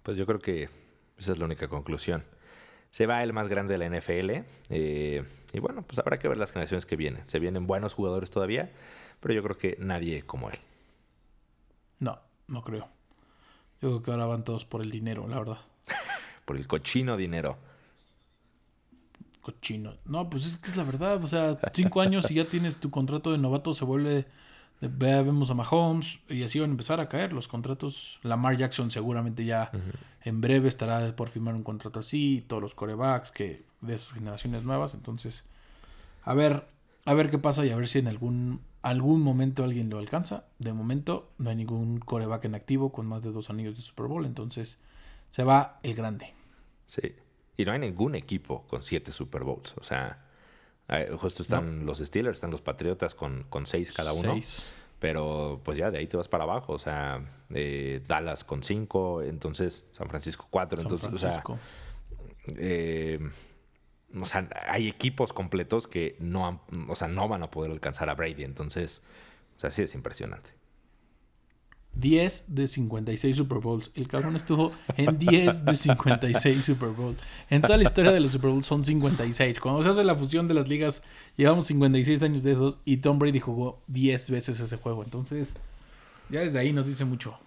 [0.03, 0.69] Pues yo creo que
[1.17, 2.23] esa es la única conclusión.
[2.91, 4.45] Se va el más grande de la NFL.
[4.69, 5.23] Eh,
[5.53, 7.23] y bueno, pues habrá que ver las generaciones que vienen.
[7.27, 8.71] Se vienen buenos jugadores todavía,
[9.19, 10.59] pero yo creo que nadie como él.
[11.99, 12.89] No, no creo.
[13.81, 15.59] Yo creo que ahora van todos por el dinero, la verdad.
[16.45, 17.57] por el cochino dinero.
[19.41, 19.95] Cochino.
[20.05, 21.23] No, pues es que es la verdad.
[21.23, 24.27] O sea, cinco años y ya tienes tu contrato de novato, se vuelve.
[24.81, 28.19] vemos a Mahomes y así van a empezar a caer los contratos.
[28.21, 29.71] Lamar Jackson seguramente ya
[30.23, 32.43] en breve estará por firmar un contrato así.
[32.47, 34.93] Todos los corebacks que de esas generaciones nuevas.
[34.93, 35.43] Entonces,
[36.23, 36.67] a ver,
[37.05, 40.45] a ver qué pasa y a ver si en algún, algún momento alguien lo alcanza.
[40.59, 44.07] De momento no hay ningún coreback en activo con más de dos anillos de Super
[44.07, 44.25] Bowl.
[44.25, 44.77] Entonces,
[45.29, 46.33] se va el grande.
[46.85, 47.15] Sí.
[47.57, 49.75] Y no hay ningún equipo con siete Super Bowls.
[49.79, 50.25] O sea,
[51.17, 54.39] justo están los Steelers, están los Patriotas con, con seis cada uno.
[55.01, 56.73] Pero pues ya de ahí te vas para abajo.
[56.73, 60.79] O sea, eh, Dallas con cinco, entonces San Francisco cuatro.
[60.79, 61.43] entonces, o sea,
[62.55, 63.19] eh,
[64.15, 68.13] o sea, hay equipos completos que no, o sea, no van a poder alcanzar a
[68.13, 68.43] Brady.
[68.43, 69.01] Entonces,
[69.57, 70.51] o sea, sí es impresionante.
[71.93, 73.91] 10 de 56 Super Bowls.
[73.95, 77.17] El cabrón estuvo en 10 de 56 Super Bowls.
[77.49, 79.59] En toda la historia de los Super Bowls son 56.
[79.59, 81.03] Cuando se hace la fusión de las ligas,
[81.35, 85.03] llevamos 56 años de esos y Tom Brady jugó 10 veces ese juego.
[85.03, 85.49] Entonces,
[86.29, 87.37] ya desde ahí nos dice mucho.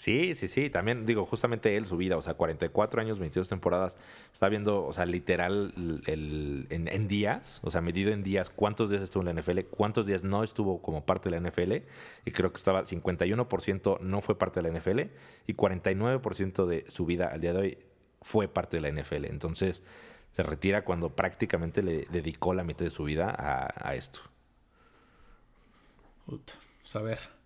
[0.00, 0.70] Sí, sí, sí.
[0.70, 3.98] También digo, justamente él, su vida, o sea, 44 años, 22 temporadas,
[4.32, 5.74] está viendo, o sea, literal
[6.06, 10.06] el, en, días, o sea, medido en días, cuántos días estuvo en la NFL, cuántos
[10.06, 11.72] días no estuvo como parte de la NFL,
[12.24, 15.00] y creo que estaba 51% no fue parte de la NFL,
[15.46, 17.78] y 49% de su vida al día de hoy
[18.22, 19.26] fue parte de la NFL.
[19.26, 19.82] Entonces,
[20.32, 24.20] se retira cuando prácticamente le dedicó la mitad de su vida a, esto.
[26.24, 27.39] Puta, pues a ver.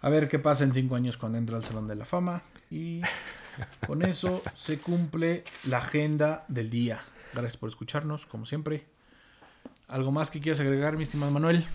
[0.00, 2.42] A ver qué pasa en cinco años cuando entra al Salón de la Fama.
[2.70, 3.02] Y
[3.86, 7.00] con eso se cumple la agenda del día.
[7.32, 8.86] Gracias por escucharnos, como siempre.
[9.88, 11.66] ¿Algo más que quieras agregar, mi estimado Manuel?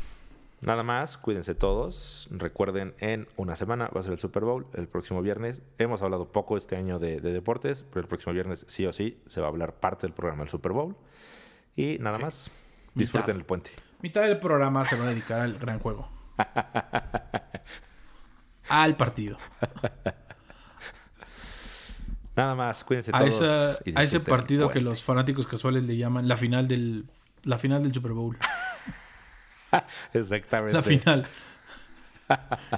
[0.62, 2.28] Nada más, cuídense todos.
[2.32, 5.64] Recuerden, en una semana va a ser el Super Bowl, el próximo viernes.
[5.80, 9.42] Hemos hablado poco este año de, deportes, pero el próximo viernes sí o sí se
[9.42, 10.96] va a hablar parte del programa del Super Bowl.
[11.76, 12.52] Y nada más,
[12.94, 13.72] disfruten el puente.
[14.02, 16.08] Mitad del programa se va a dedicar al gran juego.
[18.72, 19.38] al partido.
[22.36, 23.42] Nada más, cuídense todos.
[23.96, 27.06] a ese partido que los fanáticos casuales le llaman la final del,
[27.44, 28.38] la final del Super Bowl.
[30.14, 30.78] Exactamente.
[30.78, 31.28] La final.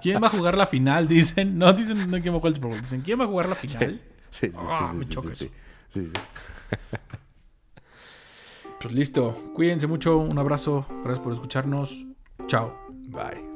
[0.02, 1.08] ¿Quién va a jugar la final?
[1.08, 1.58] Dicen.
[1.58, 2.82] No dicen no quién va a jugar el Super Bowl.
[2.82, 4.02] Dicen, ¿quién va a jugar la final?
[4.32, 4.58] Sí, sí, sí.
[4.58, 5.52] Ah, me choca sí,
[5.90, 6.12] sí,
[8.82, 9.52] Pues listo.
[9.54, 10.18] Cuídense mucho.
[10.18, 10.88] Un abrazo.
[11.04, 12.06] Gracias por escucharnos.
[12.48, 12.76] Chao.
[12.90, 13.53] Bye.